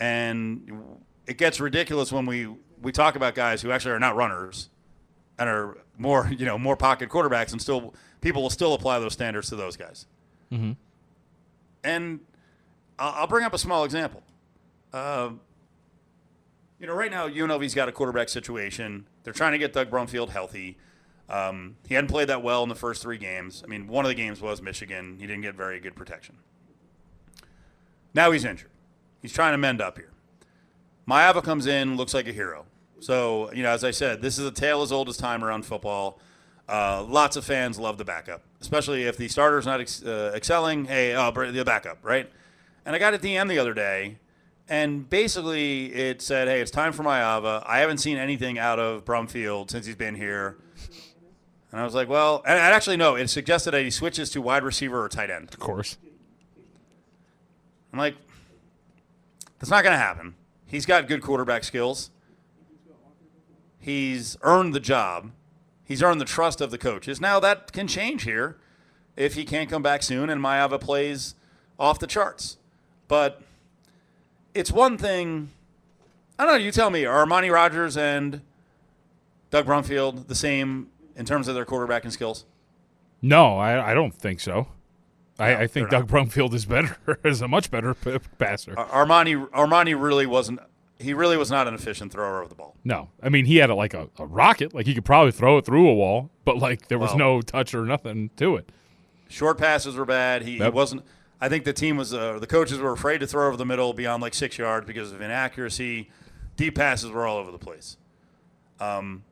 [0.00, 2.48] and it gets ridiculous when we
[2.82, 4.68] we talk about guys who actually are not runners
[5.38, 9.12] and are more you know more pocket quarterbacks, and still people will still apply those
[9.12, 10.06] standards to those guys.
[10.50, 10.72] Mm-hmm.
[11.84, 12.18] And
[12.98, 14.24] I'll I'll bring up a small example.
[14.92, 15.30] Uh,
[16.80, 19.06] you know, right now UNLV's got a quarterback situation.
[19.24, 20.76] They're trying to get Doug Brumfield healthy.
[21.28, 23.62] Um, he hadn't played that well in the first three games.
[23.64, 25.16] I mean, one of the games was Michigan.
[25.18, 26.36] He didn't get very good protection.
[28.14, 28.70] Now he's injured.
[29.22, 30.12] He's trying to mend up here.
[31.08, 32.66] Maiava comes in, looks like a hero.
[33.00, 35.66] So, you know, as I said, this is a tale as old as time around
[35.66, 36.20] football.
[36.68, 40.86] Uh, lots of fans love the backup, especially if the starter's not ex- uh, excelling.
[40.86, 42.30] Hey, uh, the backup, right?
[42.84, 44.18] And I got a DM the other day,
[44.68, 47.62] and basically it said, hey, it's time for Maiava.
[47.66, 50.56] I haven't seen anything out of Brumfield since he's been here.
[51.72, 54.40] And I was like, well, and and actually, no, it suggested that he switches to
[54.40, 55.52] wide receiver or tight end.
[55.52, 55.98] Of course.
[57.92, 58.16] I'm like,
[59.58, 60.34] that's not going to happen.
[60.66, 62.10] He's got good quarterback skills.
[63.78, 65.30] He's earned the job.
[65.84, 67.20] He's earned the trust of the coaches.
[67.20, 68.58] Now that can change here
[69.14, 71.36] if he can't come back soon and Maiava plays
[71.78, 72.58] off the charts.
[73.06, 73.42] But
[74.56, 75.50] it's one thing.
[76.38, 76.58] I don't know.
[76.64, 77.04] You tell me.
[77.04, 78.40] Are Armani Rogers and
[79.50, 82.44] Doug Brumfield the same in terms of their quarterbacking skills?
[83.22, 84.68] No, I, I don't think so.
[85.38, 88.74] I, I think Doug Brumfield is better, is a much better p- passer.
[88.78, 90.60] Ar- Armani Armani really wasn't.
[90.98, 92.74] He really was not an efficient thrower of the ball.
[92.84, 95.58] No, I mean he had a, like a, a rocket, like he could probably throw
[95.58, 98.70] it through a wall, but like there was Well- no touch or nothing to it.
[99.28, 100.42] Short passes were bad.
[100.42, 101.02] He, he wasn't.
[101.40, 102.14] I think the team was.
[102.14, 105.12] Uh, the coaches were afraid to throw over the middle beyond like six yards because
[105.12, 106.10] of inaccuracy.
[106.56, 107.98] Deep passes were all over the place.
[108.80, 109.24] Um,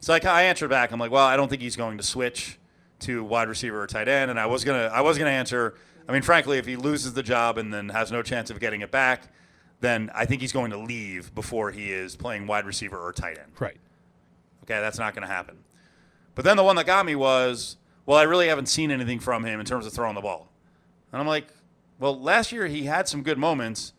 [0.00, 0.92] so I, I answered back.
[0.92, 2.58] I'm like, well, I don't think he's going to switch
[3.00, 4.30] to wide receiver or tight end.
[4.30, 4.90] And I was gonna.
[4.92, 5.74] I was gonna answer.
[6.08, 8.82] I mean, frankly, if he loses the job and then has no chance of getting
[8.82, 9.28] it back,
[9.80, 13.38] then I think he's going to leave before he is playing wide receiver or tight
[13.38, 13.52] end.
[13.58, 13.76] Right.
[14.64, 15.58] Okay, that's not going to happen.
[16.34, 19.44] But then the one that got me was, well, I really haven't seen anything from
[19.44, 20.50] him in terms of throwing the ball.
[21.14, 21.46] And I'm like,
[22.00, 23.92] well, last year he had some good moments,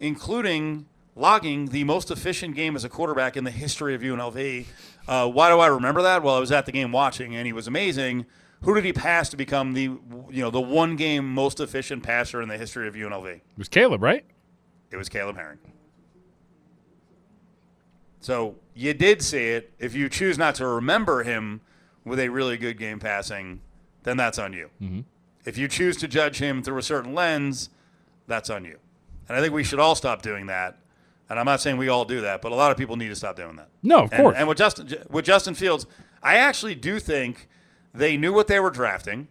[0.00, 0.84] including
[1.16, 4.66] logging the most efficient game as a quarterback in the history of UNLV.
[5.08, 6.22] Uh, why do I remember that?
[6.22, 8.26] Well, I was at the game watching, and he was amazing.
[8.64, 12.42] Who did he pass to become the you know the one game most efficient passer
[12.42, 13.26] in the history of UNLV?
[13.36, 14.26] It was Caleb, right?
[14.90, 15.58] It was Caleb Herring.
[18.20, 19.72] So you did see it.
[19.78, 21.62] If you choose not to remember him
[22.04, 23.62] with a really good game passing,
[24.02, 24.68] then that's on you.
[24.82, 25.04] Mhm.
[25.44, 27.70] If you choose to judge him through a certain lens,
[28.26, 28.78] that's on you.
[29.28, 30.78] And I think we should all stop doing that.
[31.30, 33.16] And I'm not saying we all do that, but a lot of people need to
[33.16, 33.68] stop doing that.
[33.82, 34.36] No, of And- course.
[34.38, 35.86] And with Justin with Justin Fields,
[36.22, 37.48] I actually do think
[37.94, 39.28] they knew what they were drafting.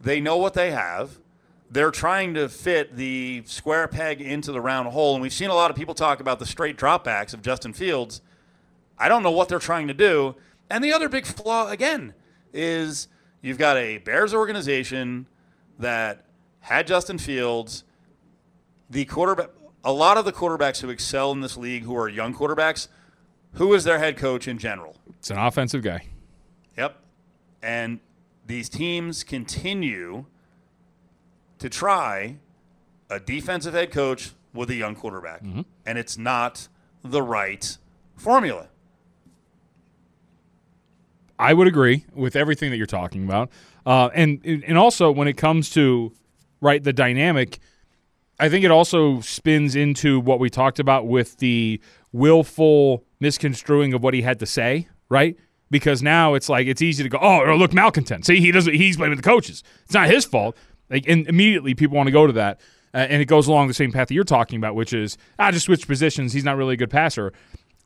[0.00, 1.18] They know what they have.
[1.70, 5.14] They're trying to fit the square peg into the round hole.
[5.14, 8.20] And we've seen a lot of people talk about the straight dropbacks of Justin Fields.
[8.98, 10.34] I don't know what they're trying to do.
[10.70, 12.14] And the other big flaw, again,
[12.52, 13.08] is
[13.42, 15.26] you've got a Bears organization
[15.78, 16.24] that
[16.60, 17.84] had Justin Fields.
[18.90, 19.50] The quarterback,
[19.84, 22.88] a lot of the quarterbacks who excel in this league, who are young quarterbacks,
[23.54, 24.96] Who is their head coach in general?
[25.18, 26.06] It's an offensive guy.
[26.76, 26.96] Yep.
[27.62, 28.00] And
[28.46, 30.26] these teams continue
[31.58, 32.36] to try
[33.10, 35.42] a defensive head coach with a young quarterback.
[35.42, 35.62] Mm-hmm.
[35.86, 36.68] And it's not
[37.02, 37.76] the right
[38.16, 38.68] formula.
[41.38, 43.50] I would agree with everything that you're talking about,
[43.88, 46.12] uh, and and also when it comes to
[46.60, 47.58] right the dynamic,
[48.38, 51.80] I think it also spins into what we talked about with the
[52.12, 55.38] willful misconstruing of what he had to say, right?
[55.70, 58.26] Because now it's like it's easy to go, oh, look, malcontent.
[58.26, 58.74] See, he doesn't.
[58.74, 59.64] He's blaming the coaches.
[59.86, 60.54] It's not his fault.
[60.90, 62.60] Like, and immediately people want to go to that,
[62.92, 65.50] uh, and it goes along the same path that you're talking about, which is I
[65.50, 66.34] just switch positions.
[66.34, 67.32] He's not really a good passer.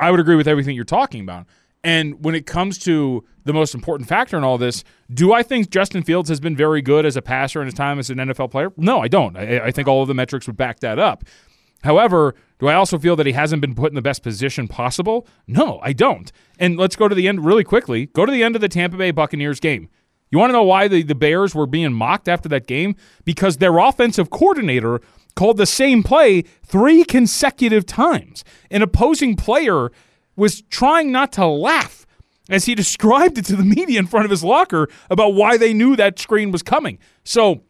[0.00, 1.46] I would agree with everything you're talking about.
[1.84, 5.70] And when it comes to the most important factor in all this, do I think
[5.70, 8.50] Justin Fields has been very good as a passer in his time as an NFL
[8.50, 8.72] player?
[8.76, 9.36] No, I don't.
[9.36, 11.24] I, I think all of the metrics would back that up.
[11.82, 15.26] However, do I also feel that he hasn't been put in the best position possible?
[15.48, 16.30] No, I don't.
[16.58, 18.06] And let's go to the end really quickly.
[18.06, 19.88] Go to the end of the Tampa Bay Buccaneers game.
[20.30, 22.94] You want to know why the, the Bears were being mocked after that game?
[23.24, 25.00] Because their offensive coordinator
[25.34, 28.44] called the same play three consecutive times.
[28.70, 29.90] An opposing player
[30.36, 32.06] was trying not to laugh
[32.48, 35.72] as he described it to the media in front of his locker about why they
[35.72, 36.98] knew that screen was coming.
[37.24, 37.62] So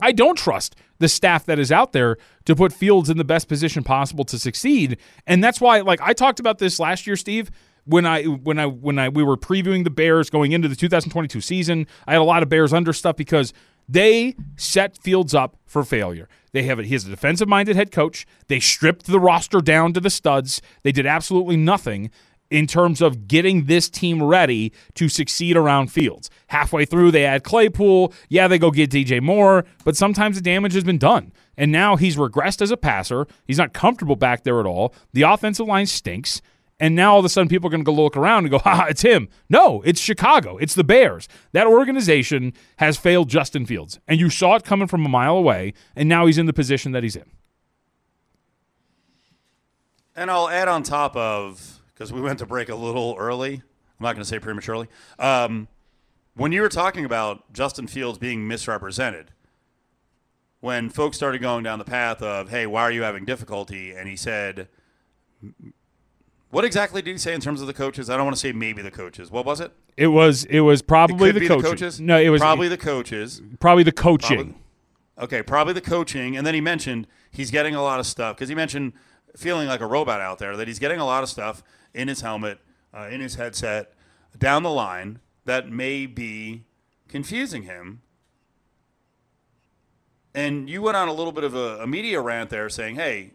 [0.00, 3.48] I don't trust the staff that is out there to put Fields in the best
[3.48, 4.98] position possible to succeed.
[5.26, 7.50] And that's why like I talked about this last year, Steve,
[7.84, 11.40] when I when I when I we were previewing the Bears going into the 2022
[11.40, 11.86] season.
[12.06, 13.52] I had a lot of Bears under stuff because
[13.90, 16.28] they set Fields up for failure.
[16.52, 18.26] They have a, he has a defensive minded head coach.
[18.48, 20.62] They stripped the roster down to the studs.
[20.82, 22.10] They did absolutely nothing
[22.50, 26.30] in terms of getting this team ready to succeed around Fields.
[26.48, 28.12] Halfway through, they add Claypool.
[28.28, 31.32] Yeah, they go get DJ Moore, but sometimes the damage has been done.
[31.56, 33.26] And now he's regressed as a passer.
[33.46, 34.94] He's not comfortable back there at all.
[35.12, 36.42] The offensive line stinks.
[36.80, 38.58] And now all of a sudden people are going to go look around and go,
[38.58, 39.28] ha, it's him.
[39.50, 40.56] No, it's Chicago.
[40.56, 41.28] It's the Bears.
[41.52, 44.00] That organization has failed Justin Fields.
[44.08, 45.74] And you saw it coming from a mile away.
[45.94, 47.30] And now he's in the position that he's in.
[50.16, 53.54] And I'll add on top of because we went to break a little early.
[53.54, 54.88] I'm not going to say prematurely.
[55.18, 55.68] Um,
[56.34, 59.32] when you were talking about Justin Fields being misrepresented,
[60.60, 64.08] when folks started going down the path of, "Hey, why are you having difficulty?" and
[64.08, 64.68] he said,
[66.50, 68.52] "What exactly did he say in terms of the coaches?" I don't want to say
[68.52, 69.30] maybe the coaches.
[69.30, 69.72] What was it?
[69.96, 71.62] It was it was probably It the, be coaching.
[71.62, 72.00] the coaches.
[72.00, 73.40] No, it was probably the coaches.
[73.58, 74.36] probably the coaching.
[74.36, 74.54] Probably-
[75.18, 78.48] Okay, probably the coaching, and then he mentioned he's getting a lot of stuff because
[78.48, 78.94] he mentioned
[79.36, 80.56] feeling like a robot out there.
[80.56, 82.58] That he's getting a lot of stuff in his helmet,
[82.94, 83.92] uh, in his headset,
[84.38, 86.64] down the line that may be
[87.06, 88.00] confusing him.
[90.34, 93.32] And you went on a little bit of a, a media rant there, saying, "Hey,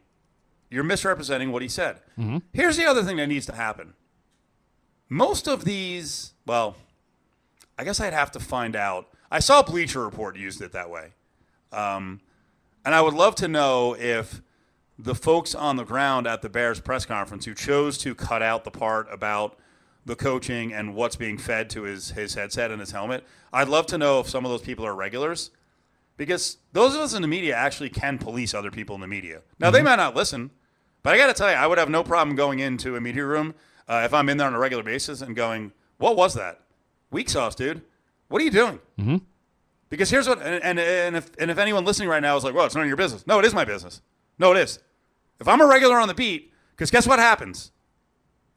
[0.70, 2.01] you're misrepresenting what he said."
[2.53, 3.93] Here's the other thing that needs to happen.
[5.09, 6.76] Most of these, well,
[7.78, 9.07] I guess I'd have to find out.
[9.32, 11.11] I saw Bleacher Report used it that way.
[11.72, 12.22] Um,
[12.86, 14.41] and I would love to know if
[14.97, 18.63] the folks on the ground at the Bears press conference who chose to cut out
[18.63, 19.57] the part about
[20.05, 23.88] the coaching and what's being fed to his, his headset and his helmet, I'd love
[23.88, 25.51] to know if some of those people are regulars.
[26.18, 29.41] Because those of us in the media actually can police other people in the media.
[29.59, 30.51] Now, they might not listen,
[31.03, 33.26] but I got to tell you, I would have no problem going into a media
[33.26, 33.53] room
[33.88, 36.61] uh, if I'm in there on a regular basis and going, What was that?
[37.11, 37.82] Weak sauce, dude.
[38.28, 38.80] What are you doing?
[38.97, 39.18] Mm-hmm.
[39.89, 42.55] Because here's what, and, and, and, if, and if anyone listening right now is like,
[42.55, 43.26] well, it's none of your business.
[43.28, 44.01] No, it is my business.
[44.39, 44.80] No, it is.
[45.39, 47.72] If I'm a regular on the beat, because guess what happens?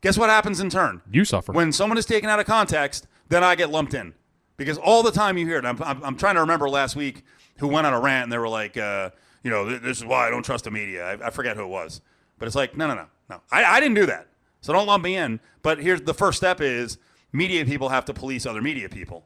[0.01, 1.03] Guess what happens in turn?
[1.11, 1.53] You suffer.
[1.53, 4.15] When someone is taken out of context, then I get lumped in.
[4.57, 7.25] Because all the time you hear it, I'm, I'm, I'm trying to remember last week
[7.59, 9.11] who went on a rant and they were like, uh,
[9.43, 11.05] you know, "Th- this is why I don't trust the media.
[11.05, 12.01] I, I forget who it was.
[12.39, 13.41] But it's like, no, no, no, no.
[13.51, 14.29] I, I didn't do that.
[14.61, 15.41] So don't lump me in.
[15.63, 16.99] But here's the first step is
[17.33, 19.25] media people have to police other media people.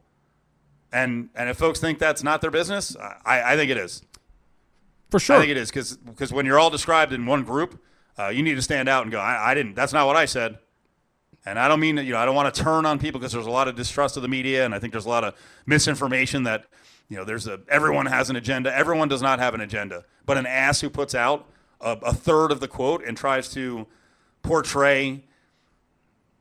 [0.93, 4.03] And and if folks think that's not their business, I, I think it is.
[5.11, 5.37] For sure.
[5.37, 7.83] I think it is because when you're all described in one group,
[8.19, 9.75] uh, you need to stand out and go, I, I didn't.
[9.75, 10.59] That's not what I said.
[11.45, 13.33] And I don't mean that, you know, I don't want to turn on people because
[13.33, 15.35] there's a lot of distrust of the media, and I think there's a lot of
[15.67, 16.67] misinformation that,
[17.13, 18.75] you know, there's a everyone has an agenda.
[18.75, 21.47] Everyone does not have an agenda, but an ass who puts out
[21.79, 23.87] a, a third of the quote and tries to
[24.41, 25.23] portray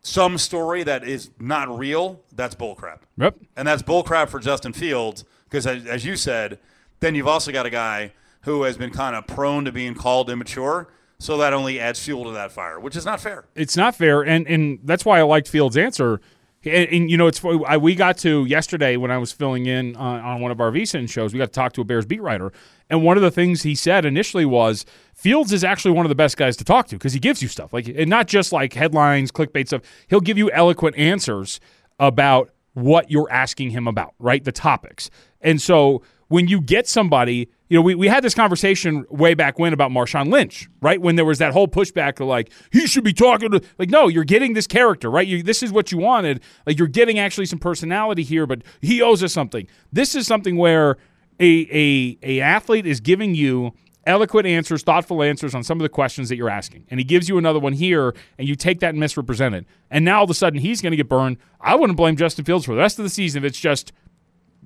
[0.01, 2.99] some story that is not real, that's bullcrap.
[3.17, 3.35] Yep.
[3.57, 6.57] And that's bullcrap for Justin Fields because, as, as you said,
[7.01, 8.13] then you've also got a guy
[8.43, 10.87] who has been kind of prone to being called immature.
[11.19, 13.43] So that only adds fuel to that fire, which is not fair.
[13.55, 16.21] It's not fair, and and that's why I liked Fields' answer.
[16.63, 19.95] And, and, you know, it's I, we got to yesterday when I was filling in
[19.95, 21.33] on, on one of our VSIN shows.
[21.33, 22.51] We got to talk to a Bears beat writer,
[22.89, 24.85] and one of the things he said initially was
[25.15, 27.47] Fields is actually one of the best guys to talk to because he gives you
[27.47, 29.81] stuff like, and not just like headlines, clickbait stuff.
[30.07, 31.59] He'll give you eloquent answers
[31.99, 34.43] about what you're asking him about, right?
[34.43, 35.09] The topics,
[35.41, 39.57] and so when you get somebody, you know, we, we had this conversation way back
[39.57, 40.99] when about Marshawn Lynch, right?
[40.99, 44.09] When there was that whole pushback of like, he should be talking to, like, no,
[44.09, 45.25] you're getting this character, right?
[45.25, 46.41] You, this is what you wanted.
[46.67, 49.67] Like, you're getting actually some personality here, but he owes us something.
[49.89, 50.97] This is something where
[51.39, 53.71] a, a, a athlete is giving you
[54.05, 56.85] eloquent answers, thoughtful answers on some of the questions that you're asking.
[56.91, 59.65] And he gives you another one here, and you take that and misrepresent it.
[59.89, 61.37] And now all of a sudden he's going to get burned.
[61.61, 63.93] I wouldn't blame Justin Fields for the rest of the season if it's just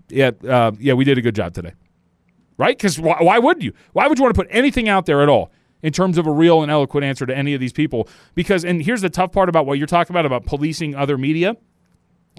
[0.09, 1.73] yeah, uh, yeah, we did a good job today,
[2.57, 2.77] right?
[2.77, 3.73] Because why, why would you?
[3.93, 5.51] Why would you want to put anything out there at all
[5.81, 8.07] in terms of a real and eloquent answer to any of these people?
[8.33, 11.55] Because, and here's the tough part about what you're talking about about policing other media,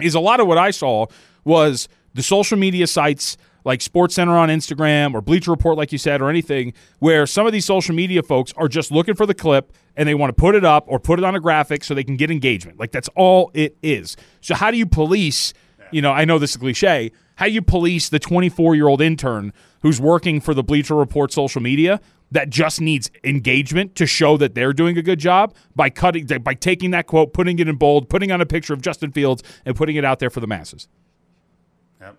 [0.00, 1.06] is a lot of what I saw
[1.44, 6.22] was the social media sites like SportsCenter on Instagram or Bleacher Report, like you said,
[6.22, 9.72] or anything, where some of these social media folks are just looking for the clip
[9.96, 12.04] and they want to put it up or put it on a graphic so they
[12.04, 12.78] can get engagement.
[12.78, 14.16] Like that's all it is.
[14.40, 15.52] So how do you police?
[15.90, 17.10] You know, I know this is a cliche.
[17.36, 21.62] How you police the 24 year old intern who's working for the Bleacher Report social
[21.62, 26.26] media that just needs engagement to show that they're doing a good job by cutting
[26.42, 29.42] by taking that quote, putting it in bold, putting on a picture of Justin Fields,
[29.64, 30.88] and putting it out there for the masses.
[32.00, 32.16] Yep.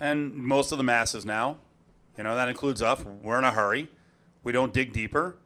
[0.00, 1.58] And most of the masses now,
[2.16, 3.04] you know, that includes us.
[3.22, 3.88] We're in a hurry.
[4.44, 5.36] We don't dig deeper.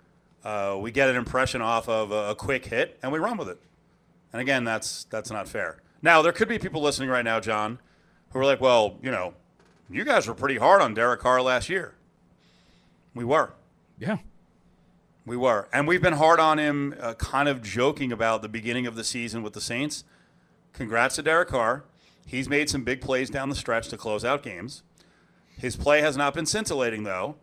[0.44, 3.48] Uh, we get an impression off of a, a quick hit, and we run with
[3.48, 3.60] it.
[4.32, 5.80] And again, that's that's not fair.
[6.02, 7.78] Now, there could be people listening right now, John,
[8.36, 9.32] who were like, well, you know,
[9.88, 11.94] you guys were pretty hard on Derek Carr last year.
[13.14, 13.54] We were.
[13.98, 14.18] Yeah.
[15.24, 15.68] We were.
[15.72, 19.04] And we've been hard on him, uh, kind of joking about the beginning of the
[19.04, 20.04] season with the Saints.
[20.74, 21.84] Congrats to Derek Carr.
[22.26, 24.82] He's made some big plays down the stretch to close out games.
[25.56, 27.36] His play has not been scintillating, though,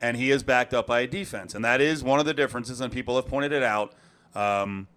[0.00, 1.54] and he is backed up by a defense.
[1.54, 3.94] And that is one of the differences, and people have pointed it out.
[4.34, 4.88] Um,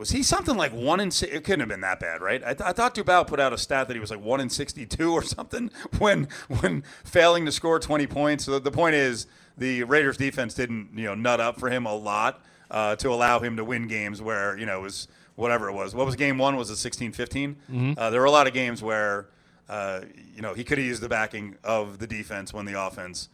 [0.00, 1.08] was he something like one in?
[1.08, 2.42] It couldn't have been that bad, right?
[2.42, 4.48] I, th- I thought Duval put out a stat that he was like one in
[4.48, 8.46] sixty-two or something when when failing to score twenty points.
[8.46, 9.26] So the point is,
[9.58, 13.40] the Raiders defense didn't you know nut up for him a lot uh, to allow
[13.40, 15.94] him to win games where you know it was whatever it was.
[15.94, 16.56] What was game one?
[16.56, 17.14] Was it 16-15?
[17.14, 17.92] Mm-hmm.
[17.96, 19.28] Uh, there were a lot of games where
[19.68, 20.00] uh,
[20.34, 23.28] you know he could have used the backing of the defense when the offense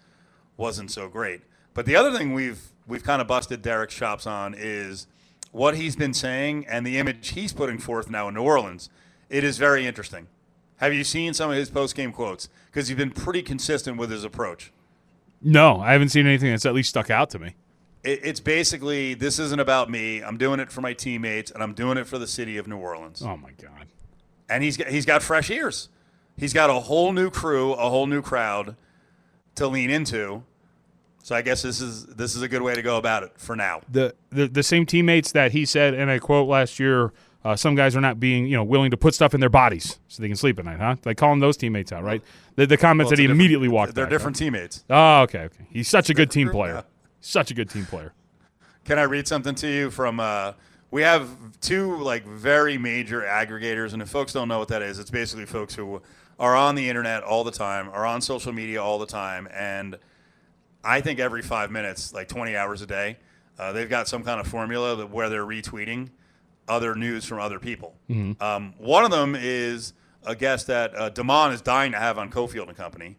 [0.57, 1.43] wasn't so great.
[1.75, 5.07] But the other thing we've we've kind of busted Derek's chops on is
[5.57, 8.91] what he's been saying and the image he's putting forth now in New Orleans,
[9.31, 10.27] it is very interesting.
[10.77, 12.51] Have you seen some of his post game quotes?
[12.67, 14.71] Because he's been pretty consistent with his approach.
[15.41, 17.55] No, I haven't seen anything that's at least stuck out to me.
[18.05, 20.23] It, it's basically this isn't about me.
[20.23, 22.77] I'm doing it for my teammates, and I'm doing it for the city of New
[22.77, 23.23] Orleans.
[23.23, 23.87] Oh my god!
[24.51, 25.89] And he's got, he's got fresh ears.
[26.37, 28.77] He's got a whole new crew, a whole new crowd
[29.55, 30.43] to lean into
[31.27, 33.57] so I guess this is this is a good way to go about it for
[33.57, 33.81] now.
[33.91, 37.13] The the, the same teammates that he said, and I quote last year,
[37.45, 39.99] uh, some guys are not being you know willing to put stuff in their bodies
[40.07, 40.95] so they can sleep at night, huh?
[41.05, 42.23] Like calling those teammates out, right?
[42.55, 43.97] The, the comments well, that he immediately walked.
[43.97, 44.85] They're back, different teammates.
[44.89, 45.67] Oh, okay, okay.
[45.69, 46.85] He's such a good team player.
[47.21, 48.13] Such a good team player.
[48.85, 50.21] Can I read something to you from?
[50.21, 50.53] Uh,
[50.93, 51.29] we have
[51.61, 55.47] two like very major aggregators, and if folks don't know what that is, it's basically
[55.47, 56.03] folks who
[56.39, 59.99] are on the internet all the time, are on social media all the time, and
[60.87, 63.19] I think every five minutes, like 20 hours a day,
[63.59, 66.11] uh, they've got some kind of formula that where they're retweeting
[66.69, 67.95] other news from other people.
[68.09, 68.43] Mm-hmm.
[68.43, 69.93] Um, one of them is
[70.25, 73.17] a guest that uh, Damon is dying to have on Cofield and Company.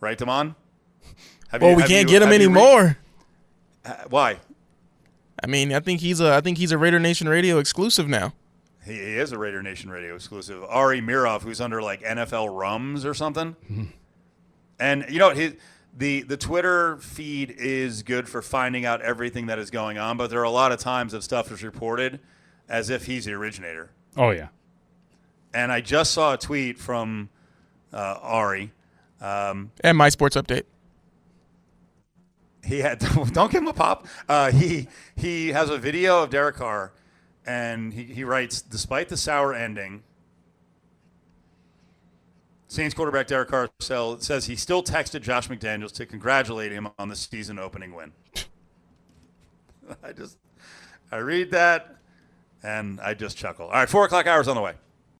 [0.00, 0.54] Right, Damon?
[1.50, 2.98] Have well, you, we can't you, get him anymore.
[3.84, 4.38] Re- uh, why?
[5.42, 8.34] I mean, I think he's a I think he's a Raider Nation Radio exclusive now.
[8.84, 10.64] He, he is a Raider Nation Radio exclusive.
[10.64, 13.54] Ari Meirov, who's under like NFL Rums or something.
[13.70, 13.84] Mm-hmm.
[14.80, 15.54] And you know his
[15.96, 20.30] the the Twitter feed is good for finding out everything that is going on, but
[20.30, 22.20] there are a lot of times that stuff is reported
[22.68, 23.90] as if he's the originator.
[24.16, 24.48] Oh yeah.
[25.54, 27.30] And I just saw a tweet from
[27.92, 28.72] uh, Ari.
[29.20, 30.64] Um, and my sports update.
[32.62, 32.98] He had
[33.32, 34.06] don't give him a pop.
[34.28, 36.92] Uh, he he has a video of Derek Carr,
[37.46, 40.02] and he, he writes, despite the sour ending,
[42.68, 47.16] Saints quarterback Derek Carr says he still texted Josh McDaniels to congratulate him on the
[47.16, 48.12] season opening win.
[50.02, 50.38] I just,
[51.12, 51.96] I read that
[52.62, 53.66] and I just chuckle.
[53.66, 54.74] All right, four o'clock hours on the way.